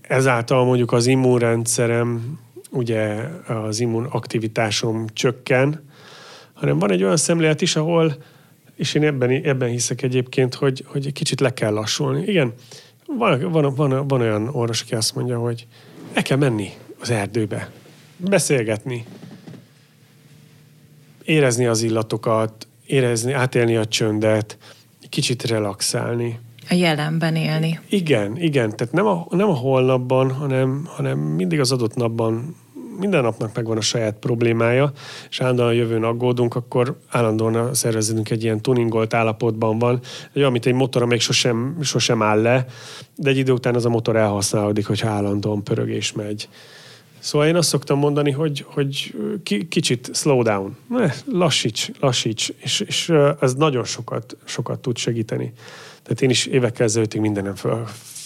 [0.00, 2.38] ezáltal mondjuk az immunrendszerem,
[2.70, 5.90] ugye az immunaktivitásom csökken,
[6.52, 8.16] hanem van egy olyan szemlélet is, ahol,
[8.76, 12.22] és én ebben, ebben hiszek egyébként, hogy, hogy egy kicsit le kell lassulni.
[12.26, 12.52] Igen,
[13.06, 15.66] van, van, van, van olyan orvos, aki azt mondja, hogy
[16.12, 16.70] el kell menni
[17.00, 17.70] az erdőbe,
[18.16, 19.04] beszélgetni,
[21.24, 24.58] érezni az illatokat, érezni, átélni a csöndet,
[25.08, 26.38] kicsit relaxálni.
[26.68, 27.80] A jelenben élni.
[27.88, 28.76] Igen, igen.
[28.76, 32.56] Tehát nem a, nem a holnapban, hanem, hanem mindig az adott napban
[32.98, 34.92] minden napnak megvan a saját problémája,
[35.30, 40.00] és állandóan a jövőn aggódunk, akkor állandóan a szervezetünk egy ilyen tuningolt állapotban van,
[40.32, 42.66] egy amit egy motor, még sosem, sosem áll le,
[43.16, 46.48] de egy idő után az a motor elhasználódik, hogyha állandóan pörög és megy.
[47.18, 49.14] Szóval én azt szoktam mondani, hogy, hogy
[49.68, 50.76] kicsit slow down,
[51.24, 55.52] lassíts, lassíts, és, és ez nagyon sokat, sokat tud segíteni.
[56.02, 57.54] Tehát én is évekkel ezelőttig mindenem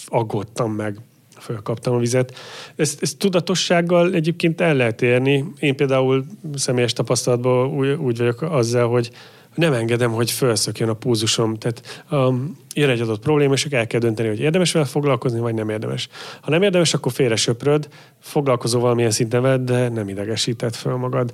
[0.05, 0.99] aggódtam meg,
[1.39, 2.35] fölkaptam a vizet.
[2.75, 5.45] Ezt, ezt tudatossággal egyébként el lehet érni.
[5.59, 9.11] Én például személyes tapasztalatban úgy, úgy vagyok azzal, hogy
[9.55, 11.55] nem engedem, hogy felszökjön a púzusom.
[11.55, 15.53] Tehát um, jön egy adott probléma, és el kell dönteni, hogy érdemes vele foglalkozni, vagy
[15.53, 16.09] nem érdemes.
[16.41, 17.87] Ha nem érdemes, akkor félre söpröd,
[18.19, 21.33] foglalkozol valamilyen szinten veled, de nem idegesített föl magad.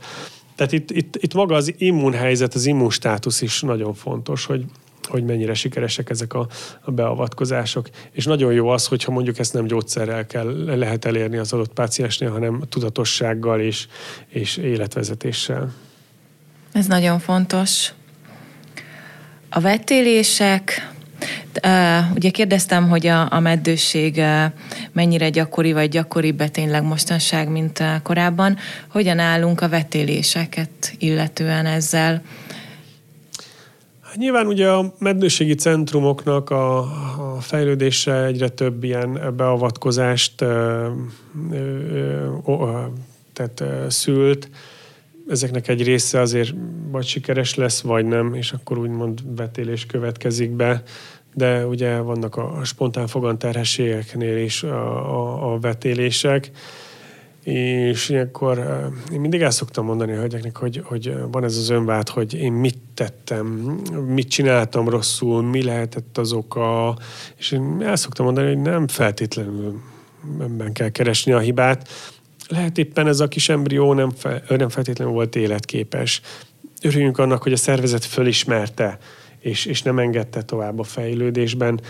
[0.56, 4.66] Tehát itt, itt, itt maga az immunhelyzet, az immunstátusz is nagyon fontos, hogy,
[5.06, 6.48] hogy mennyire sikeresek ezek a,
[6.82, 7.90] a beavatkozások.
[8.12, 12.32] És nagyon jó az, hogyha mondjuk ezt nem gyógyszerrel kell, lehet elérni az adott páciensnél,
[12.32, 13.88] hanem tudatossággal és,
[14.28, 15.74] és életvezetéssel.
[16.72, 17.92] Ez nagyon fontos.
[19.50, 20.92] A vetélések,
[22.16, 24.22] Ugye kérdeztem, hogy a, a meddőség
[24.92, 28.58] mennyire gyakori, vagy gyakoribb tényleg mostanság, mint korábban.
[28.88, 32.22] Hogyan állunk a vetéléseket illetően ezzel?
[34.16, 36.78] Nyilván ugye a meddőségi centrumoknak a,
[37.36, 40.88] a fejlődése egyre több ilyen beavatkozást ö,
[41.52, 41.56] ö,
[42.46, 42.84] ö,
[43.34, 44.50] tehát ö, szült.
[45.30, 46.54] Ezeknek egy része azért
[46.92, 50.84] vagy sikeres lesz, vagy nem, és akkor úgymond vetélés következik be,
[51.34, 56.52] de ugye vannak a spontán foganterhességeknél is a, a, a vetélések,
[57.44, 58.58] és ilyenkor
[59.12, 62.52] én mindig el szoktam mondani a hölgyeknek, hogy, hogy van ez az önvád, hogy én
[62.54, 63.46] mit tettem,
[64.08, 66.98] mit csináltam rosszul, mi lehetett az oka,
[67.36, 69.82] és én el szoktam mondani, hogy nem feltétlenül
[70.40, 71.88] ebben kell keresni a hibát,
[72.48, 76.22] lehet éppen ez a kis embrió nem, fe, nem feltétlenül volt életképes.
[76.82, 78.98] Örüljünk annak, hogy a szervezet fölismerte,
[79.44, 81.82] és, és nem engedte tovább a fejlődésben.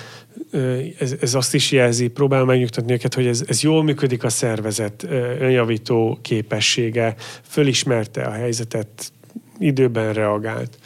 [0.99, 5.05] Ez, ez azt is jelzi, próbál megnyugtatni őket, hogy ez, ez jól működik a szervezet
[5.39, 9.11] önjavító képessége, fölismerte a helyzetet,
[9.59, 10.77] időben reagált.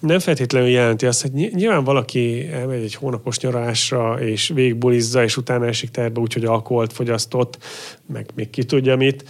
[0.00, 5.66] Nem feltétlenül jelenti azt, hogy nyilván valaki elmegy egy hónapos nyaralásra, és végigbulizza, és utána
[5.66, 7.58] esik terbe úgy, hogy alkoholt fogyasztott,
[8.06, 9.24] meg még ki tudja mit,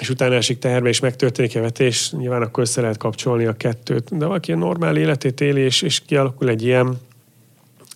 [0.00, 4.18] és utána esik teherbe, és megtörténik a vetés, nyilván akkor össze lehet kapcsolni a kettőt.
[4.18, 7.00] De valaki normál életét éli, és, és kialakul egy ilyen,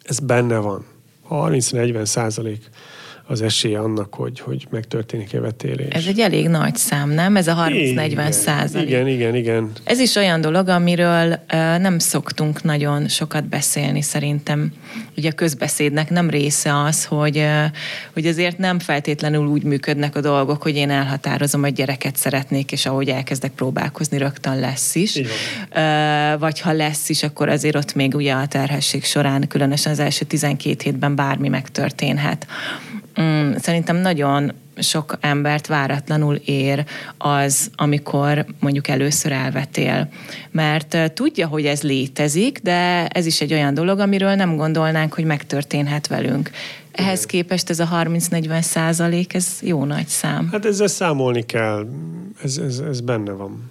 [0.03, 0.85] ez benne van.
[1.31, 2.71] 30-40 százalék
[3.27, 5.89] az esélye annak, hogy, hogy megtörténik-e vetélés.
[5.91, 7.37] Ez egy elég nagy szám, nem?
[7.37, 8.89] Ez a 30-40 százalék.
[8.89, 9.71] Igen, igen, igen.
[9.85, 11.39] Ez is olyan dolog, amiről
[11.79, 14.73] nem szoktunk nagyon sokat beszélni szerintem.
[15.17, 17.47] Ugye a közbeszédnek nem része az, hogy,
[18.13, 22.87] hogy azért nem feltétlenül úgy működnek a dolgok, hogy én elhatározom, hogy gyereket szeretnék, és
[22.87, 25.21] ahogy elkezdek próbálkozni, rögtön lesz is.
[26.39, 30.25] Vagy ha lesz is, akkor azért ott még ugye a terhesség során, különösen az első
[30.25, 32.47] 12 hétben bármi megtörténhet
[33.21, 36.85] mm, szerintem nagyon sok embert váratlanul ér
[37.19, 40.09] az, amikor mondjuk először elvetél.
[40.51, 45.25] Mert tudja, hogy ez létezik, de ez is egy olyan dolog, amiről nem gondolnánk, hogy
[45.25, 46.51] megtörténhet velünk.
[46.93, 50.49] Ehhez képest ez a 30-40 százalék, ez jó nagy szám.
[50.53, 51.87] Hát ezzel számolni kell,
[52.43, 53.71] ez, ez, ez benne van.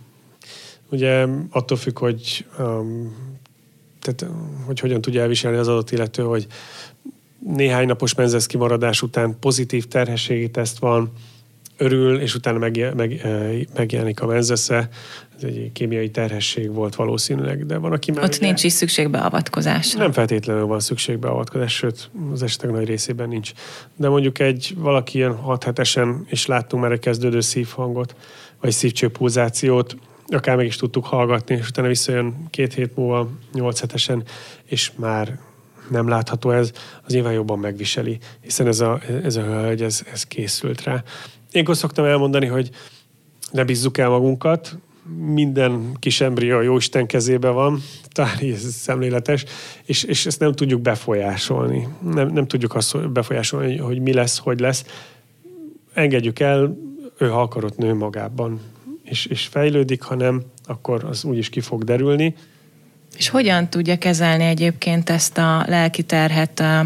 [0.89, 3.15] Ugye attól függ, hogy, um,
[4.01, 4.25] tehát,
[4.65, 6.47] hogy hogyan tudja elviselni az adott illető, hogy
[7.45, 11.11] néhány napos menzesz kimaradás után pozitív terhességi teszt van,
[11.77, 13.27] örül, és utána meg, meg,
[13.75, 14.89] megjelenik a menzesze.
[15.35, 18.23] Ez egy kémiai terhesség volt valószínűleg, de van, aki már...
[18.23, 19.99] Ott ugye, nincs is szükség beavatkozásra.
[19.99, 23.51] Nem feltétlenül van szükség beavatkozás, sőt, az esetek nagy részében nincs.
[23.95, 28.15] De mondjuk egy valaki ilyen 6 hetesen, és láttunk már egy kezdődő szívhangot,
[28.61, 29.95] vagy szívcsőpulzációt,
[30.27, 34.23] akár meg is tudtuk hallgatni, és utána visszajön két hét múlva, nyolc hetesen,
[34.65, 35.39] és már
[35.89, 36.71] nem látható ez,
[37.05, 41.03] az nyilván jobban megviseli, hiszen ez a, ez a hölgy, ez, ez készült rá.
[41.51, 42.69] Én szoktam elmondani, hogy
[43.51, 44.77] ne bízzuk el magunkat,
[45.17, 47.79] minden kis embrió a Jóisten kezébe van,
[48.11, 49.45] talán ez szemléletes,
[49.85, 51.87] és, és ezt nem tudjuk befolyásolni.
[52.01, 54.85] Nem, nem tudjuk azt befolyásolni, hogy mi lesz, hogy lesz.
[55.93, 56.77] Engedjük el,
[57.17, 58.59] ő ha akarott nő magában,
[59.03, 62.35] és, és fejlődik, ha nem, akkor az úgyis ki fog derülni.
[63.17, 66.85] És hogyan tudja kezelni egyébként ezt a lelki terhet a,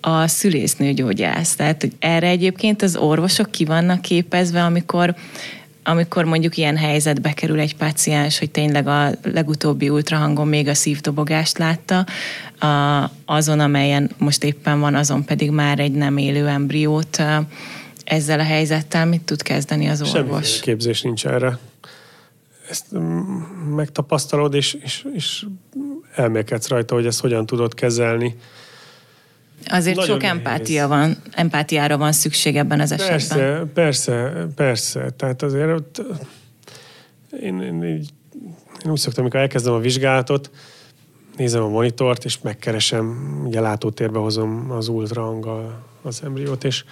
[0.00, 1.54] a szülésznőgyógyász?
[1.54, 5.14] Tehát, hogy erre egyébként az orvosok ki vannak képezve, amikor
[5.86, 11.58] amikor mondjuk ilyen helyzetbe kerül egy páciens, hogy tényleg a legutóbbi ultrahangon még a szívdobogást
[11.58, 12.06] látta,
[12.58, 17.22] a, azon, amelyen most éppen van, azon pedig már egy nem élő embriót,
[18.04, 20.48] ezzel a helyzettel mit tud kezdeni az orvos?
[20.48, 21.58] Semmi képzés nincs erre.
[22.74, 22.86] Ezt
[23.74, 25.46] megtapasztalod, és, és, és
[26.14, 28.36] elmélkedsz rajta, hogy ezt hogyan tudod kezelni.
[29.66, 30.36] Azért Nagyon sok nehéz.
[30.36, 33.16] empátia van, empátiára van szükség ebben az esetben.
[33.16, 35.10] Persze, persze, persze.
[35.10, 36.02] Tehát azért ott,
[37.40, 38.04] én, én, én,
[38.84, 40.50] én úgy szoktam, amikor elkezdem a vizsgálatot,
[41.36, 46.84] nézem a monitort, és megkeresem, ugye látótérbe hozom az ultrahanggal az embriót, és,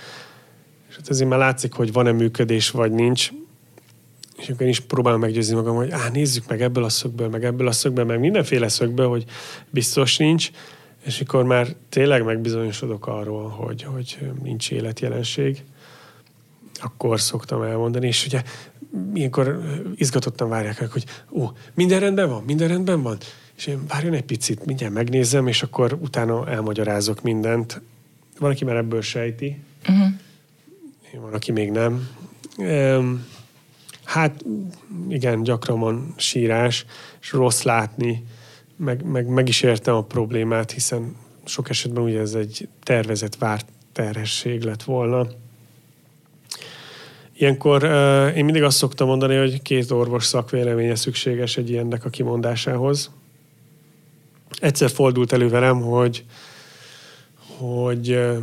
[0.88, 3.30] és hát ezért már látszik, hogy van-e működés, vagy nincs.
[4.42, 7.44] És akkor én is próbálom meggyőzni magam, hogy á, nézzük meg ebből a szögből, meg
[7.44, 9.24] ebből a szögből, meg mindenféle szögből, hogy
[9.70, 10.50] biztos nincs.
[11.04, 15.62] És mikor már tényleg megbizonyosodok arról, hogy, hogy nincs életjelenség,
[16.80, 18.42] akkor szoktam elmondani, és ugye
[19.14, 19.60] ilyenkor
[19.94, 23.18] izgatottan várják hogy ó, minden rendben van, minden rendben van,
[23.56, 27.80] és én várjon egy picit, mindjárt megnézem, és akkor utána elmagyarázok mindent.
[28.38, 31.22] Van, aki már ebből sejti, uh-huh.
[31.22, 32.08] van, aki még nem.
[34.04, 34.44] Hát
[35.08, 36.84] igen, gyakran van sírás,
[37.20, 38.24] és rossz látni,
[38.76, 43.66] meg, meg, meg is értem a problémát, hiszen sok esetben ugye ez egy tervezett várt
[43.92, 45.26] terhesség lett volna.
[47.32, 52.10] Ilyenkor uh, én mindig azt szoktam mondani, hogy két orvos szakvéleménye szükséges egy ilyennek a
[52.10, 53.10] kimondásához.
[54.60, 56.24] Egyszer fordult elő velem, hogy,
[57.58, 58.36] hogy uh,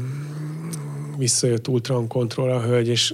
[1.18, 3.14] visszajött ultran kontroll a hölgy, és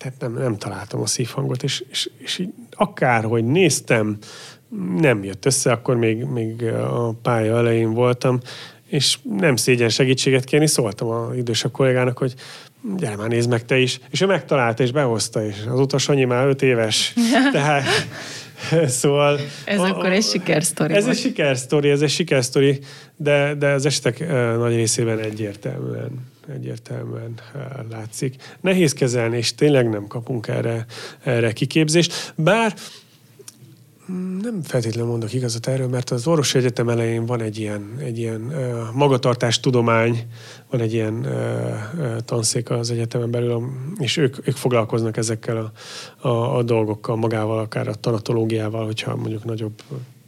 [0.00, 4.18] tehát nem, nem találtam a szívhangot, és, és, és így akárhogy néztem,
[4.96, 8.40] nem jött össze, akkor még, még a pálya elején voltam,
[8.86, 12.34] és nem szégyen segítséget kérni, szóltam az idősebb kollégának, hogy
[12.96, 16.24] gyere már nézd meg te is, és ő megtalálta és behozta, és az utas annyi
[16.24, 17.14] már öt éves,
[17.52, 17.86] tehát
[18.86, 19.38] szóval...
[19.64, 20.94] Ez a, akkor egy sikersztori.
[20.94, 22.80] Ez egy sikersztori, ez egy sikersztori,
[23.16, 27.34] de, de az esetek nagy részében egyértelműen egyértelműen
[27.90, 28.56] látszik.
[28.60, 30.86] Nehéz kezelni, és tényleg nem kapunk erre,
[31.22, 32.32] erre kiképzést.
[32.36, 32.74] Bár
[34.42, 38.40] nem feltétlenül mondok igazat erről, mert az orvosi egyetem elején van egy ilyen, egy ilyen
[38.40, 40.26] uh, magatartás tudomány,
[40.70, 45.72] van egy ilyen uh, tanszék az egyetemen belül, és ők, ők foglalkoznak ezekkel
[46.20, 49.82] a, a, a dolgokkal, magával, akár a tanatológiával, hogyha mondjuk nagyobb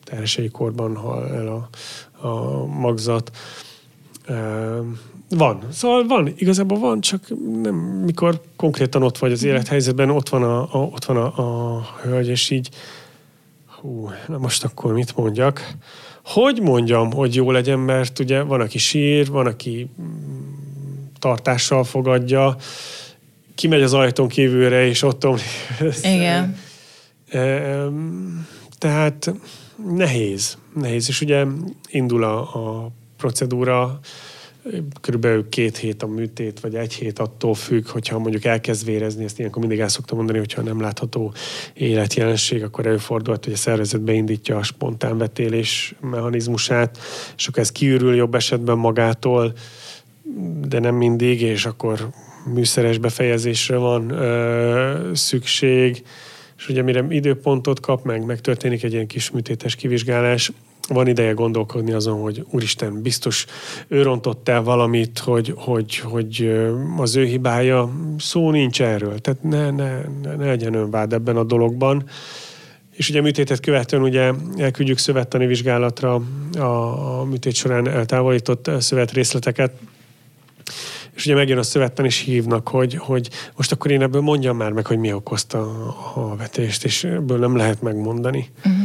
[0.05, 1.69] terhességi korban hal el a,
[2.27, 3.31] a magzat.
[4.29, 4.87] Uh,
[5.37, 5.63] van.
[5.73, 7.21] Szóval van, igazából van, csak
[7.63, 9.51] nem, mikor konkrétan ott vagy az mhm.
[9.51, 11.27] élethelyzetben, ott van a, a, ott van a,
[11.77, 12.69] a hölgy, és így
[13.67, 15.75] hú, na most akkor mit mondjak?
[16.25, 20.07] Hogy mondjam, hogy jó legyen, mert ugye van, aki sír, van, aki mm,
[21.19, 22.57] tartással fogadja,
[23.55, 25.27] kimegy az ajtón kívülre, és ott
[26.03, 26.57] Igen.
[28.79, 29.33] Tehát
[29.95, 31.09] nehéz, nehéz.
[31.09, 31.45] És ugye
[31.89, 34.01] indul a, a procedúra,
[35.01, 39.39] körülbelül két hét a műtét, vagy egy hét attól függ, hogyha mondjuk elkezd vérezni, ezt
[39.39, 41.33] ilyenkor mindig el szoktam mondani, hogyha nem látható
[41.75, 46.99] életjelenség, akkor előfordulhat, hogy a szervezet beindítja a spontán vetélés mechanizmusát,
[47.37, 49.53] és akkor ez kiürül jobb esetben magától,
[50.69, 52.09] de nem mindig, és akkor
[52.55, 56.05] műszeres befejezésre van ö, szükség,
[56.57, 60.53] és ugye mire időpontot kap meg, megtörténik egy ilyen kis műtétes kivizsgálás,
[60.89, 63.47] van ideje gondolkodni azon, hogy úristen, biztos
[63.89, 66.61] ő rontott el valamit, hogy, hogy, hogy
[66.97, 67.91] az ő hibája.
[68.19, 69.19] Szó nincs erről.
[69.19, 72.05] Tehát ne, ne, ne, ne legyen önvád ebben a dologban.
[72.93, 76.23] És ugye műtétet követően ugye elküldjük szövettani vizsgálatra
[76.59, 76.61] a,
[77.21, 79.73] a műtét során eltávolított szövet részleteket,
[81.15, 84.73] és ugye megjön a szövetten, és hívnak, hogy, hogy most akkor én ebből mondjam már
[84.73, 85.61] meg, hogy mi okozta
[86.15, 88.51] a vetést, és ebből nem lehet megmondani.
[88.59, 88.83] Uh-huh.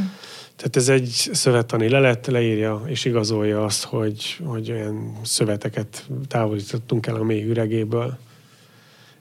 [0.57, 7.15] Tehát ez egy szövettani lelet, leírja és igazolja azt, hogy, hogy olyan szöveteket távolítottunk el
[7.15, 8.17] a mély üregéből.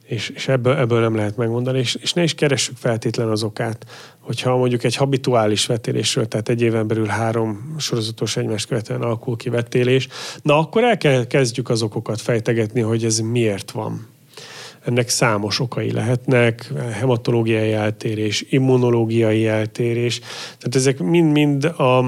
[0.05, 3.87] és, és ebből, ebből nem lehet megmondani, és, és ne is keressük feltétlen az okát,
[4.19, 9.49] hogyha mondjuk egy habituális vetélésről, tehát egy éven belül három sorozatos egymást követően alakul ki
[9.49, 10.09] vetélés,
[10.43, 14.16] na akkor el kell kezdjük az okokat fejtegetni, hogy ez miért van.
[14.87, 20.19] Ennek számos okai lehetnek, hematológiai eltérés, immunológiai eltérés,
[20.59, 22.05] tehát ezek mind-mind a,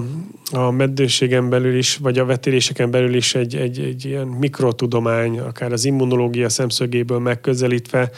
[0.53, 5.73] a meddőségen belül is, vagy a vetéléseken belül is egy, egy, egy ilyen mikrotudomány, akár
[5.73, 8.11] az immunológia szemszögéből megközelítve,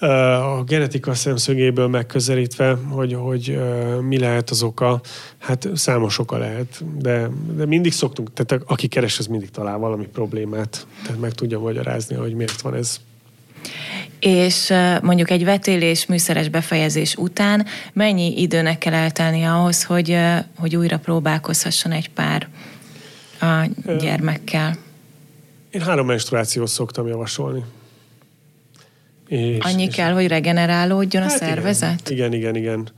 [0.00, 3.58] a genetika szemszögéből megközelítve, hogy, hogy
[4.00, 5.00] mi lehet az oka,
[5.38, 10.06] hát számos oka lehet, de, de mindig szoktunk, tehát aki keres, az mindig talál valami
[10.06, 13.00] problémát, tehát meg tudja magyarázni, hogy miért van ez
[14.20, 20.18] és mondjuk egy vetélés műszeres befejezés után mennyi időnek kell eltelni ahhoz, hogy,
[20.58, 22.48] hogy újra próbálkozhasson egy pár
[23.40, 24.76] a gyermekkel?
[25.70, 27.64] Én három menstruációt szoktam javasolni.
[29.28, 32.10] És, Annyi és kell, hogy regenerálódjon hát a szervezet?
[32.10, 32.88] Igen, igen, igen, igen.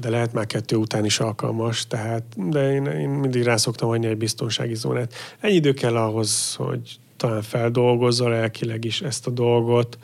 [0.00, 4.06] De lehet már kettő után is alkalmas, tehát, de én, én mindig rá szoktam hagyni
[4.06, 5.14] egy biztonsági zónát.
[5.40, 9.98] Ennyi idő kell ahhoz, hogy talán feldolgozza lelkileg is ezt a dolgot,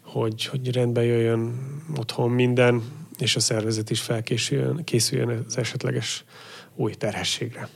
[0.00, 1.54] hogy, hogy rendbe jöjjön
[1.96, 2.82] otthon minden,
[3.18, 6.24] és a szervezet is felkészüljön készüljön az esetleges
[6.74, 7.68] új terhességre.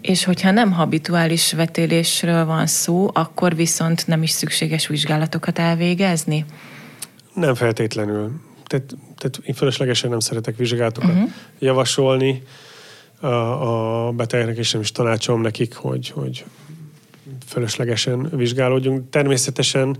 [0.00, 6.44] És hogyha nem habituális vetélésről van szó, akkor viszont nem is szükséges vizsgálatokat elvégezni?
[7.34, 8.40] Nem feltétlenül.
[8.66, 11.30] Tehát, tehát én fölöslegesen nem szeretek vizsgálatokat uh-huh.
[11.58, 12.42] javasolni
[13.26, 16.44] a, betegeknek, és nem is tanácsolom nekik, hogy, hogy
[17.46, 19.10] fölöslegesen vizsgálódjunk.
[19.10, 19.96] Természetesen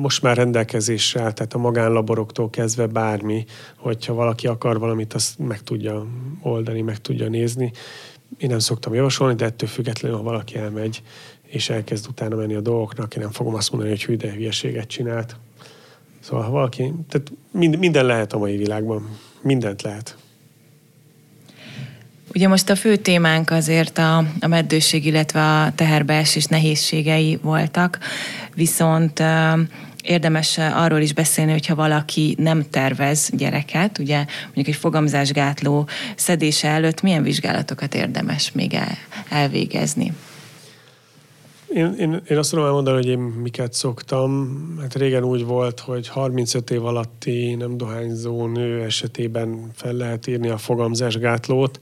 [0.00, 3.44] most már rendelkezésre tehát a magánlaboroktól kezdve bármi,
[3.76, 6.06] hogyha valaki akar valamit, azt meg tudja
[6.42, 7.72] oldani, meg tudja nézni.
[8.38, 11.02] Én nem szoktam javasolni, de ettől függetlenül, ha valaki elmegy,
[11.46, 14.88] és elkezd utána menni a dolgoknak, én nem fogom azt mondani, hogy hű, de hülyeséget
[14.88, 15.36] csinált.
[16.20, 17.32] Szóval ha valaki, tehát
[17.78, 19.08] minden lehet a mai világban.
[19.42, 20.16] Mindent lehet.
[22.36, 27.98] Ugye most a fő témánk azért a, a meddőség, illetve a teherbeesés nehézségei voltak,
[28.54, 29.22] viszont
[30.02, 37.02] érdemes arról is beszélni, hogyha valaki nem tervez gyereket, ugye mondjuk egy fogamzásgátló szedése előtt
[37.02, 38.96] milyen vizsgálatokat érdemes még el,
[39.28, 40.12] elvégezni?
[41.74, 44.58] Én, én, én azt tudom elmondani, hogy én miket szoktam.
[44.80, 50.48] Hát régen úgy volt, hogy 35 év alatti nem dohányzó nő esetében fel lehet írni
[50.48, 51.80] a fogamzásgátlót.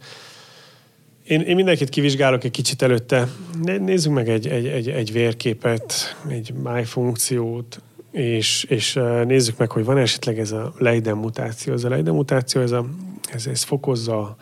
[1.24, 3.28] Én, én mindenkit kivizsgálok egy kicsit előtte.
[3.62, 9.98] Nézzük meg egy, egy, egy, egy vérképet, egy májfunkciót, és, és nézzük meg, hogy van
[9.98, 11.72] esetleg ez a Leiden mutáció.
[11.72, 12.86] Ez a Leiden mutáció, ez, a,
[13.32, 14.36] ez, ez fokozza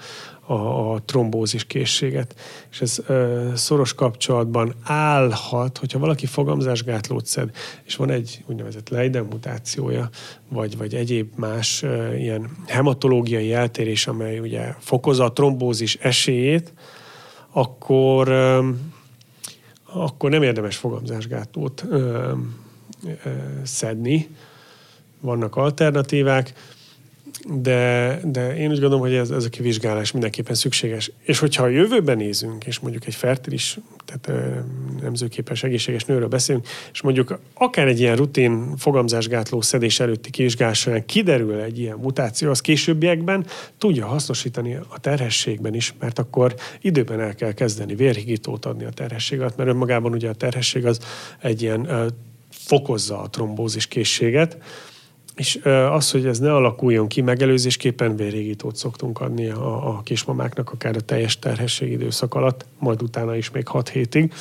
[0.47, 2.35] a, a trombózis készséget,
[2.71, 7.51] és ez ö, szoros kapcsolatban állhat, hogyha valaki fogamzásgátlót szed,
[7.85, 10.09] és van egy úgynevezett Leiden mutációja,
[10.49, 16.73] vagy, vagy egyéb más ö, ilyen hematológiai eltérés, amely ugye fokozza a trombózis esélyét,
[17.51, 18.69] akkor, ö,
[19.85, 22.33] akkor nem érdemes fogamzásgátlót ö,
[23.05, 23.31] ö,
[23.63, 24.29] szedni.
[25.21, 26.53] Vannak alternatívák
[27.49, 31.11] de, de én úgy gondolom, hogy ez, ez a kivizsgálás mindenképpen szükséges.
[31.23, 34.43] És hogyha a jövőben nézünk, és mondjuk egy fertilis, tehát
[35.01, 41.61] nemzőképes, egészséges nőről beszélünk, és mondjuk akár egy ilyen rutin fogamzásgátló szedés előtti kivizsgálás kiderül
[41.61, 43.47] egy ilyen mutáció, az későbbiekben
[43.79, 49.57] tudja hasznosítani a terhességben is, mert akkor időben el kell kezdeni vérhigítót adni a terhességet,
[49.57, 50.99] mert önmagában ugye a terhesség az
[51.41, 52.13] egy ilyen
[52.51, 54.57] fokozza a trombózis készséget,
[55.37, 55.61] és
[55.91, 61.01] az, hogy ez ne alakuljon ki, megelőzésképpen vérrégítót szoktunk adni a, a kismamáknak, akár a
[61.01, 64.33] teljes terhesség időszak alatt, majd utána is még 6 hétig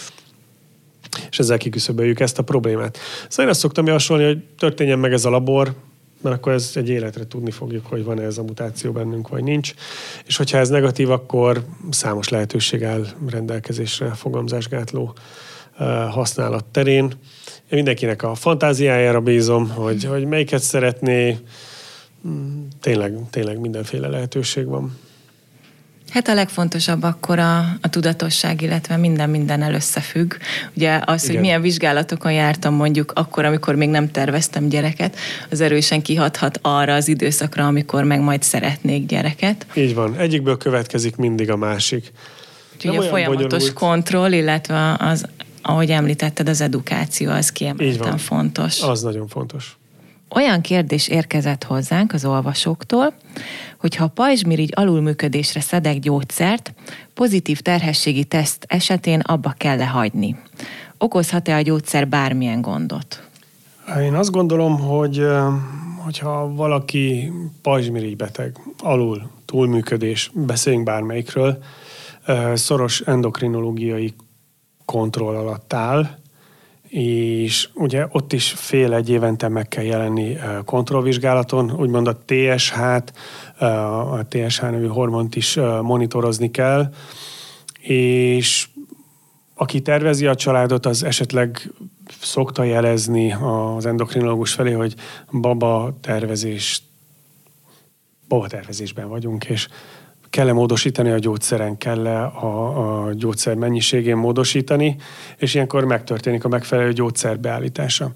[1.30, 2.98] és ezzel kiküszöböljük ezt a problémát.
[3.28, 5.74] Szóval én azt szoktam javasolni, hogy történjen meg ez a labor,
[6.22, 9.74] mert akkor ez egy életre tudni fogjuk, hogy van-e ez a mutáció bennünk, vagy nincs.
[10.26, 15.14] És hogyha ez negatív, akkor számos lehetőség áll rendelkezésre fogamzásgátló
[16.10, 17.14] használat terén
[17.72, 21.38] én mindenkinek a fantáziájára bízom, hogy, hogy melyiket szeretné.
[22.82, 24.98] Tényleg, tényleg mindenféle lehetőség van.
[26.10, 30.34] Hát a legfontosabb akkor a, a tudatosság, illetve minden mindennel összefügg.
[30.76, 31.36] Ugye az, Igen.
[31.36, 35.16] hogy milyen vizsgálatokon jártam mondjuk akkor, amikor még nem terveztem gyereket,
[35.50, 39.66] az erősen kihathat arra az időszakra, amikor meg majd szeretnék gyereket.
[39.74, 40.18] Így van.
[40.18, 42.12] Egyikből következik mindig a másik.
[42.76, 43.74] Úgyhogy a folyamatos bonyolult.
[43.74, 45.26] kontroll, illetve az
[45.62, 48.82] ahogy említetted, az edukáció az kiemelten fontos.
[48.82, 49.78] Az nagyon fontos.
[50.36, 53.14] Olyan kérdés érkezett hozzánk az olvasóktól,
[53.78, 56.74] hogy ha a pajzsmirigy alulműködésre szedek gyógyszert,
[57.14, 60.36] pozitív terhességi teszt esetén abba kell lehagyni.
[60.98, 63.24] Okozhat-e a gyógyszer bármilyen gondot?
[64.02, 65.26] Én azt gondolom, hogy
[65.98, 67.32] hogyha valaki
[67.62, 71.64] pajzsmirigy beteg, alul, túlműködés, beszéljünk bármelyikről,
[72.54, 74.14] szoros endokrinológiai
[74.92, 76.08] kontroll alatt áll,
[76.90, 83.14] és ugye ott is fél egy évente meg kell jelenni kontrollvizsgálaton, úgymond a TSH-t,
[84.12, 86.94] a TSH nevű hormont is monitorozni kell,
[87.80, 88.68] és
[89.56, 91.72] aki tervezi a családot, az esetleg
[92.22, 94.96] szokta jelezni az endokrinológus felé, hogy
[95.32, 96.82] baba tervezés,
[98.28, 99.68] baba tervezésben vagyunk, és
[100.32, 104.96] kell-e módosítani a gyógyszeren, kell-e a, a gyógyszer mennyiségén módosítani,
[105.38, 108.12] és ilyenkor megtörténik a megfelelő gyógyszer beállítása.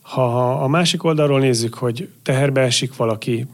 [0.00, 3.46] Ha a másik oldalról nézzük, hogy teherbe esik valaki,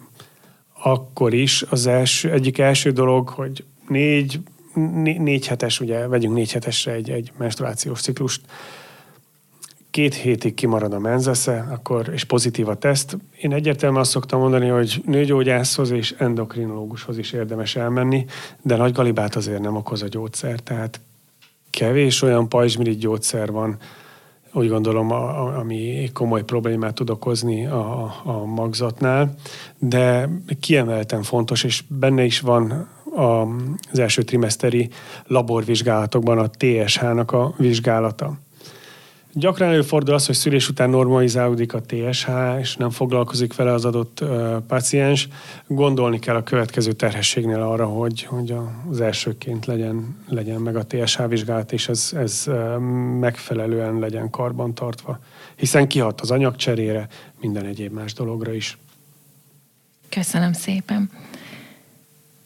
[0.83, 4.41] akkor is az első, egyik első dolog, hogy négy,
[5.03, 8.41] négy hetes, ugye vegyünk négy hetesre egy, egy menstruációs ciklust,
[9.95, 13.19] két hétig kimarad a menzesze, akkor, és pozitív a teszt.
[13.41, 18.25] Én egyértelműen azt szoktam mondani, hogy nőgyógyászhoz és endokrinológushoz is érdemes elmenni,
[18.63, 21.01] de nagy galibát azért nem okoz a gyógyszer, tehát
[21.71, 23.77] kevés olyan pajzsmirigy gyógyszer van,
[24.53, 29.35] úgy gondolom, a, ami komoly problémát tud okozni a, a magzatnál,
[29.79, 30.29] de
[30.61, 32.89] kiemelten fontos, és benne is van
[33.91, 34.89] az első trimeszteri
[35.27, 38.39] laborvizsgálatokban a TSH-nak a vizsgálata.
[39.37, 42.29] Gyakran előfordul az, hogy szülés után normalizálódik a TSH,
[42.61, 45.29] és nem foglalkozik vele az adott uh, paciens.
[45.67, 48.55] Gondolni kell a következő terhességnél arra, hogy, hogy
[48.91, 52.79] az elsőként legyen, legyen meg a TSH vizsgálat, és ez, ez uh,
[53.19, 55.19] megfelelően legyen karbantartva.
[55.57, 57.09] Hiszen kihat az anyagcserére,
[57.41, 58.79] minden egyéb más dologra is.
[60.09, 61.11] Köszönöm szépen.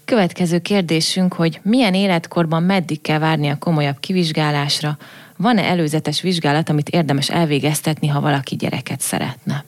[0.05, 4.99] Következő kérdésünk, hogy milyen életkorban meddig kell várni a komolyabb kivizsgálásra,
[5.39, 9.64] van-e előzetes vizsgálat, amit érdemes elvégeztetni, ha valaki gyereket szeretne?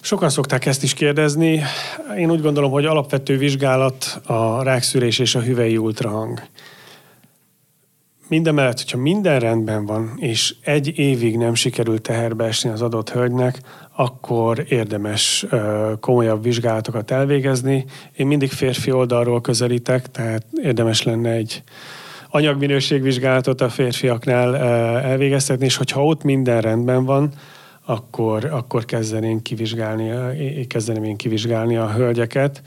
[0.00, 1.62] Sokan szokták ezt is kérdezni.
[2.18, 6.42] Én úgy gondolom, hogy alapvető vizsgálat a rákszűrés és a hüvei ultrahang.
[8.28, 13.60] Mindemellett, hogyha minden rendben van, és egy évig nem sikerült teherbe esni az adott hölgynek,
[13.96, 15.46] akkor érdemes
[16.00, 17.84] komolyabb vizsgálatokat elvégezni.
[18.16, 21.62] Én mindig férfi oldalról közelítek, tehát érdemes lenne egy
[22.34, 24.56] anyagminőségvizsgálatot a férfiaknál
[25.02, 27.30] elvégeztetni, és hogyha ott minden rendben van,
[27.84, 32.62] akkor, akkor kezdeném kivizsgálni, kezdeném én kivizsgálni a hölgyeket.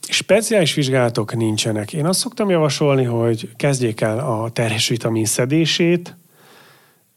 [0.00, 1.92] Speciális vizsgálatok nincsenek.
[1.92, 6.16] Én azt szoktam javasolni, hogy kezdjék el a terhes vitamin szedését,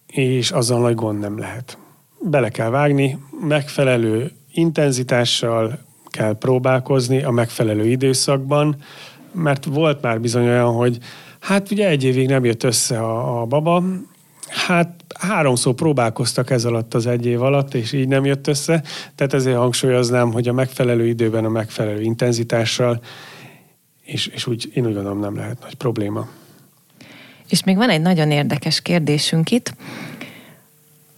[0.07, 1.78] és azzal nagy gond nem lehet.
[2.21, 3.17] Bele kell vágni,
[3.47, 8.76] megfelelő intenzitással kell próbálkozni a megfelelő időszakban,
[9.32, 10.97] mert volt már bizony olyan, hogy
[11.45, 13.83] Hát ugye egy évig nem jött össze a, a baba,
[14.47, 18.83] Hát háromszor próbálkoztak ez alatt az egy év alatt, és így nem jött össze.
[19.15, 23.01] Tehát ezért hangsúlyoznám, hogy a megfelelő időben, a megfelelő intenzitással,
[24.03, 26.27] és, és úgy, én úgy gondolom nem lehet nagy probléma.
[27.49, 29.75] És még van egy nagyon érdekes kérdésünk itt.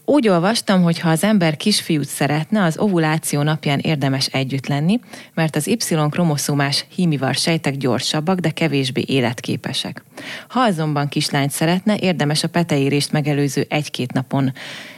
[0.10, 5.00] Úgy olvastam, hogy ha az ember kisfiút szeretne, az ovuláció napján érdemes együtt lenni,
[5.34, 10.04] mert az Y-kromoszómás hímivar sejtek gyorsabbak, de kevésbé életképesek.
[10.48, 14.54] Ha azonban kislányt szeretne, érdemes a peteérést megelőző egy-két napon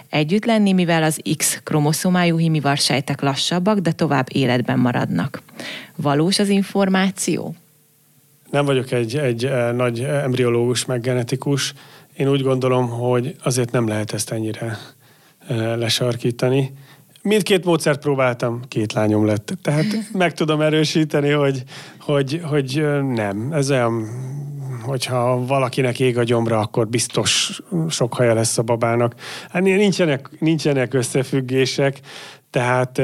[0.09, 5.41] együtt lenni, mivel az X-kromoszómájú hímivar sejtek lassabbak, de tovább életben maradnak.
[5.95, 7.55] Valós az információ?
[8.51, 11.73] Nem vagyok egy, egy eh, nagy embriológus, meg genetikus.
[12.17, 14.77] Én úgy gondolom, hogy azért nem lehet ezt ennyire
[15.55, 16.73] lesarkítani.
[17.21, 19.53] Mindkét módszert próbáltam, két lányom lett.
[19.61, 21.63] Tehát meg tudom erősíteni, hogy,
[21.99, 23.51] hogy, hogy nem.
[23.51, 24.07] Ez olyan,
[24.81, 29.15] hogyha valakinek ég a gyomra, akkor biztos sok haja lesz a babának.
[29.49, 31.99] Hát nincsenek, nincsenek összefüggések,
[32.49, 32.97] tehát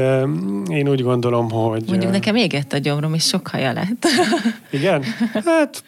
[0.70, 1.84] én úgy gondolom, hogy...
[1.88, 4.06] Mondjuk nekem égett a gyomrom, és sok haja lett.
[4.72, 5.04] Igen?
[5.46, 5.84] Hát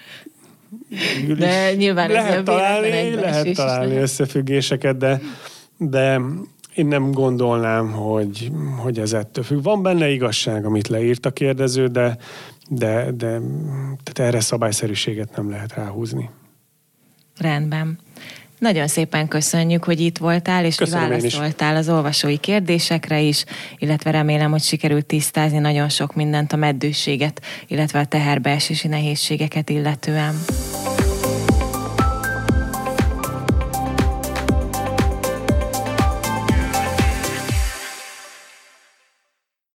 [1.38, 5.22] de nyilván lehet találni, lehet találni összefüggéseket, de
[5.78, 6.22] de
[6.76, 9.64] én nem gondolnám, hogy, hogy ez ettől függ.
[9.64, 12.18] Van benne igazság, amit leírt a kérdező, de,
[12.70, 13.40] de, de
[14.04, 16.30] tehát erre szabályszerűséget nem lehet ráhúzni.
[17.38, 18.00] Rendben.
[18.60, 23.44] Nagyon szépen köszönjük, hogy itt voltál, és Köszönöm hogy válaszoltál az olvasói kérdésekre is,
[23.78, 30.36] illetve remélem, hogy sikerült tisztázni nagyon sok mindent a meddőséget, illetve a teherbeesési nehézségeket illetően.